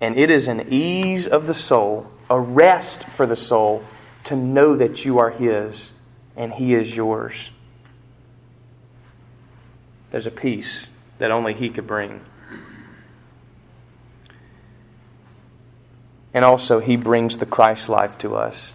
And 0.01 0.17
it 0.17 0.29
is 0.29 0.49
an 0.49 0.67
ease 0.69 1.25
of 1.25 1.47
the 1.47 1.53
soul, 1.53 2.11
a 2.29 2.37
rest 2.37 3.05
for 3.05 3.25
the 3.25 3.37
soul, 3.37 3.81
to 4.27 4.35
know 4.35 4.75
that 4.75 5.05
you 5.05 5.19
are 5.19 5.29
His 5.29 5.91
and 6.35 6.53
He 6.53 6.73
is 6.73 6.95
yours. 6.95 7.51
There's 10.11 10.27
a 10.27 10.31
peace 10.31 10.89
that 11.17 11.31
only 11.31 11.53
He 11.53 11.69
could 11.69 11.87
bring. 11.87 12.21
And 16.33 16.45
also, 16.45 16.79
He 16.79 16.95
brings 16.95 17.37
the 17.37 17.45
Christ 17.45 17.89
life 17.89 18.17
to 18.19 18.35
us. 18.35 18.73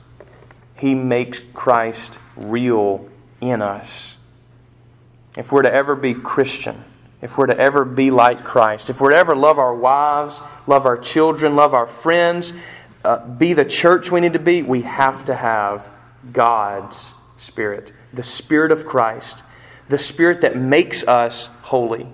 He 0.77 0.95
makes 0.95 1.41
Christ 1.55 2.19
real 2.37 3.09
in 3.41 3.62
us. 3.62 4.19
If 5.37 5.53
we're 5.53 5.62
to 5.62 5.73
ever 5.73 5.95
be 5.95 6.12
Christian, 6.12 6.85
if 7.23 7.38
we're 7.38 7.47
to 7.47 7.57
ever 7.57 7.85
be 7.85 8.11
like 8.11 8.43
Christ, 8.43 8.91
if 8.91 9.01
we're 9.01 9.11
to 9.11 9.17
ever 9.17 9.37
love 9.37 9.59
our 9.59 9.75
wives, 9.75 10.41
love 10.67 10.85
our 10.87 10.99
children, 10.99 11.55
love 11.55 11.73
our 11.73 11.87
friends, 11.87 12.53
uh, 13.05 13.27
be 13.27 13.53
the 13.53 13.65
church 13.65 14.11
we 14.11 14.21
need 14.21 14.35
to 14.35 14.38
be, 14.38 14.62
we 14.62 14.83
have 14.83 15.25
to 15.25 15.35
have 15.35 15.88
God's 16.33 17.15
Spirit, 17.37 17.93
the 18.12 18.23
Spirit 18.23 18.71
of 18.71 18.87
Christ, 18.87 19.43
the 19.88 19.99
Spirit 19.99 20.43
that 20.43 20.57
makes 20.57 21.07
us 21.07 21.47
holy. 21.62 22.07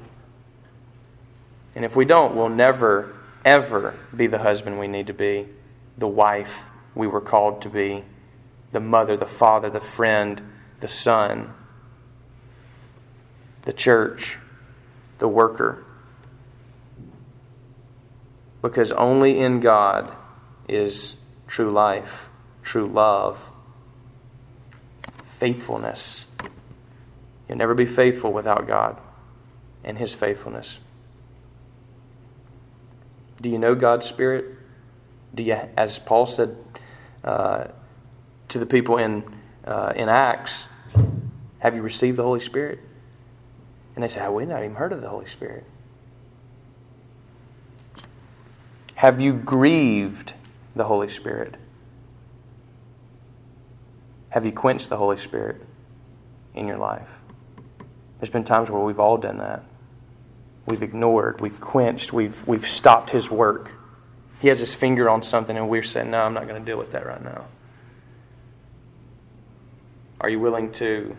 And 1.74 1.85
if 1.85 1.94
we 1.94 2.05
don't, 2.05 2.35
we'll 2.35 2.48
never, 2.48 3.14
ever 3.44 3.94
be 4.16 4.27
the 4.27 4.38
husband 4.38 4.79
we 4.79 4.88
need 4.88 5.09
to 5.09 5.14
be, 5.14 5.46
the 5.98 6.09
wife 6.09 6.64
we 6.94 7.07
were 7.07 7.20
called 7.20 7.62
to 7.62 7.68
be, 7.68 8.05
the 8.72 8.81
mother, 8.81 9.16
the 9.16 9.27
father, 9.27 9.70
the 9.70 9.81
friend, 9.81 10.42
the 10.81 10.88
son, 10.88 11.53
the 13.62 13.72
church, 13.72 14.38
the 15.18 15.29
worker. 15.29 15.85
Because 18.62 18.90
only 18.92 19.38
in 19.38 19.61
God 19.61 20.12
is 20.68 21.16
true 21.46 21.70
life, 21.70 22.28
true 22.62 22.87
love, 22.87 23.40
faithfulness. 25.38 26.26
You'll 27.48 27.59
never 27.59 27.74
be 27.74 27.87
faithful 27.87 28.33
without 28.33 28.66
God 28.66 29.00
and 29.83 29.98
His 29.98 30.14
faithfulness. 30.14 30.78
Do 33.40 33.48
you 33.48 33.59
know 33.59 33.74
God's 33.74 34.07
Spirit? 34.07 34.46
Do 35.35 35.42
you, 35.42 35.59
as 35.76 35.98
Paul 35.98 36.26
said 36.26 36.57
uh, 37.24 37.68
to 38.48 38.59
the 38.59 38.66
people 38.66 38.98
in 38.98 39.24
uh, 39.64 39.92
in 39.94 40.09
Acts, 40.09 40.66
Have 41.59 41.76
you 41.76 41.83
received 41.83 42.16
the 42.16 42.22
Holy 42.22 42.40
Spirit? 42.40 42.81
And 43.94 44.02
they 44.02 44.09
say, 44.09 44.24
oh, 44.24 44.33
We've 44.33 44.48
not 44.48 44.62
even 44.62 44.76
heard 44.76 44.92
of 44.92 45.00
the 45.00 45.09
Holy 45.09 45.26
Spirit. 45.26 45.64
Have 48.94 49.20
you 49.20 49.33
grieved 49.33 50.33
the 50.79 50.85
Holy 50.85 51.09
Spirit? 51.09 51.57
Have 54.31 54.47
you 54.47 54.53
quenched 54.53 54.88
the 54.88 54.97
Holy 54.97 55.19
Spirit 55.19 55.61
in 56.55 56.67
your 56.67 56.79
life? 56.79 57.09
There's 58.19 58.31
been 58.31 58.45
times 58.45 58.71
where 58.71 58.83
we've 58.83 58.99
all 58.99 59.19
done 59.19 59.38
that. 59.38 59.62
We've 60.67 60.83
ignored, 60.83 61.41
we've 61.41 61.61
quenched, 61.61 62.12
we've, 62.12 62.47
we've 62.47 62.67
stopped 62.67 63.11
His 63.11 63.31
work. 63.31 63.73
He 64.41 64.49
has 64.49 64.61
His 64.61 64.75
finger 64.75 65.09
on 65.09 65.23
something, 65.23 65.57
and 65.57 65.69
we're 65.69 65.83
saying, 65.83 66.11
No, 66.11 66.23
I'm 66.23 66.35
not 66.35 66.47
going 66.47 66.62
to 66.62 66.67
deal 66.67 66.79
with 66.79 66.93
that 66.93 67.07
right 67.07 67.23
now. 67.23 67.47
Are 70.21 70.29
you 70.29 70.41
willing 70.41 70.73
to 70.75 71.17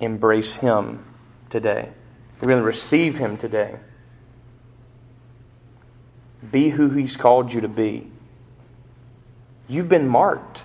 embrace 0.00 0.54
Him 0.56 1.04
today? 1.50 1.80
Are 1.80 2.42
you 2.42 2.48
willing 2.48 2.62
to 2.62 2.66
receive 2.66 3.18
Him 3.18 3.36
today? 3.36 3.78
Be 6.50 6.68
who 6.70 6.90
He's 6.90 7.16
called 7.16 7.52
you 7.52 7.62
to 7.62 7.68
be. 7.68 8.10
You've 9.68 9.88
been 9.88 10.08
marked, 10.08 10.64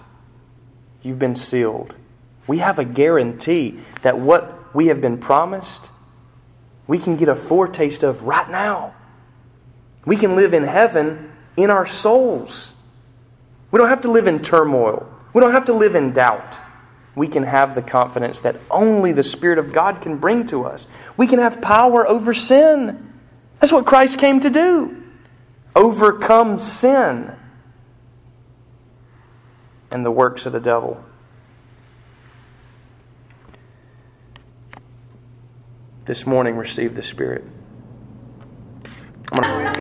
you've 1.02 1.20
been 1.20 1.36
sealed. 1.36 1.96
We 2.48 2.60
have 2.60 2.80
a 2.80 2.86
guarantee 2.86 3.80
that 4.02 4.18
what 4.18 4.76
we 4.76 4.88
have 4.88 5.02
been 5.02 5.18
promised, 5.18 5.90
we 6.88 7.00
can 7.00 7.18
get 7.18 7.30
a 7.30 7.36
foretaste 7.36 8.04
of 8.04 8.24
right 8.24 8.50
now. 8.50 8.94
We 10.06 10.18
can 10.18 10.36
live 10.36 10.54
in 10.54 10.64
heaven 10.64 11.32
in 11.56 11.70
our 11.70 11.86
souls. 11.86 12.76
We 13.72 13.78
don't 13.80 13.90
have 13.90 14.02
to 14.02 14.12
live 14.12 14.28
in 14.28 14.42
turmoil. 14.42 15.10
We 15.34 15.42
don't 15.42 15.54
have 15.54 15.66
to 15.66 15.74
live 15.74 15.96
in 15.96 16.12
doubt 16.12 16.60
we 17.16 17.28
can 17.28 17.44
have 17.44 17.76
the 17.76 17.82
confidence 17.82 18.42
that 18.42 18.56
only 18.72 19.12
the 19.12 19.24
Spirit 19.24 19.60
of 19.60 19.72
God 19.72 20.02
can 20.02 20.18
bring 20.18 20.48
to 20.48 20.66
us. 20.66 20.88
We 21.16 21.28
can 21.28 21.40
have 21.40 21.62
power 21.62 22.08
over 22.08 22.34
sin. 22.34 23.14
That's 23.60 23.72
what 23.72 23.86
Christ 23.86 24.20
came 24.20 24.40
to 24.42 24.50
do 24.50 25.03
overcome 25.76 26.60
sin 26.60 27.36
and 29.92 30.06
the 30.06 30.12
works 30.12 30.46
of 30.46 30.54
the 30.54 30.60
devil. 30.60 31.04
This 36.06 36.26
morning, 36.26 36.58
receive 36.58 36.96
the 36.96 37.04
Spirit. 37.04 37.46